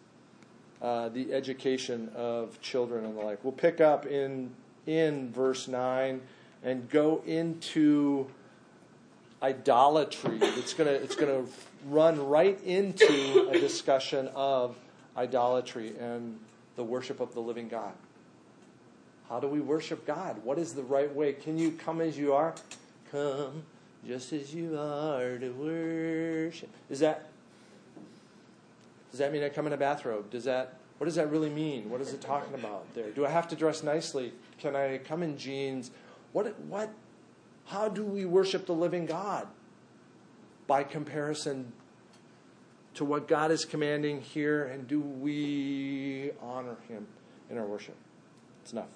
Uh, 0.82 1.10
the 1.10 1.32
education 1.32 2.10
of 2.16 2.60
children 2.62 3.06
and 3.06 3.16
the 3.16 3.22
like. 3.22 3.44
We'll 3.44 3.52
pick 3.54 3.80
up 3.80 4.06
in 4.08 4.52
in 4.88 5.32
verse 5.32 5.68
nine 5.68 6.22
and 6.64 6.90
go 6.90 7.22
into 7.26 8.28
idolatry. 9.44 10.40
It's 10.42 10.74
gonna 10.74 10.92
it's 10.92 11.16
gonna 11.16 11.44
run 11.88 12.28
right 12.28 12.60
into 12.64 13.50
a 13.50 13.60
discussion 13.60 14.30
of 14.34 14.76
idolatry 15.16 15.94
and 16.00 16.40
the 16.76 16.84
worship 16.84 17.20
of 17.20 17.34
the 17.34 17.40
living 17.40 17.68
God. 17.68 17.94
How 19.30 19.40
do 19.40 19.48
we 19.48 19.62
worship 19.62 20.06
God? 20.06 20.44
What 20.44 20.58
is 20.58 20.74
the 20.74 20.84
right 20.84 21.14
way? 21.14 21.34
Can 21.34 21.58
you 21.58 21.72
come 21.72 22.02
as 22.02 22.18
you 22.18 22.34
are? 22.34 22.54
Come 23.12 23.64
just 24.06 24.34
as 24.34 24.54
you 24.54 24.78
are 24.78 25.38
to 25.38 25.50
worship. 25.52 26.70
Is 26.90 27.00
that 27.00 27.30
does 29.12 29.20
that 29.20 29.34
mean 29.34 29.44
I 29.44 29.50
come 29.50 29.68
in 29.68 29.74
a 29.74 29.78
bathrobe? 29.78 30.30
Does 30.30 30.46
that 30.46 30.76
what 30.98 31.06
does 31.06 31.16
that 31.16 31.32
really 31.32 31.50
mean? 31.50 31.90
What 31.90 32.02
is 32.02 32.14
it 32.14 32.22
talking 32.22 32.54
about 32.54 32.94
there? 32.94 33.10
Do 33.12 33.26
I 33.26 33.30
have 33.30 33.48
to 33.50 33.56
dress 33.56 33.84
nicely? 33.84 34.34
Can 34.60 34.76
I 34.76 35.00
come 35.00 35.24
in 35.24 35.38
jeans? 35.38 35.92
What 36.32 36.60
what 36.62 36.92
how 37.66 37.90
do 37.90 38.04
we 38.04 38.26
worship 38.26 38.66
the 38.66 38.76
living 38.76 39.06
God? 39.06 39.48
By 40.68 40.84
comparison 40.84 41.74
to 42.96 43.06
what 43.06 43.28
God 43.28 43.52
is 43.52 43.66
commanding 43.66 44.22
here, 44.22 44.66
and 44.66 44.88
do 44.88 45.00
we 45.00 46.32
honor 46.42 46.78
him 46.88 47.08
in 47.50 47.58
our 47.58 47.66
worship? 47.66 47.96
It's 48.64 48.74
enough. 48.74 48.90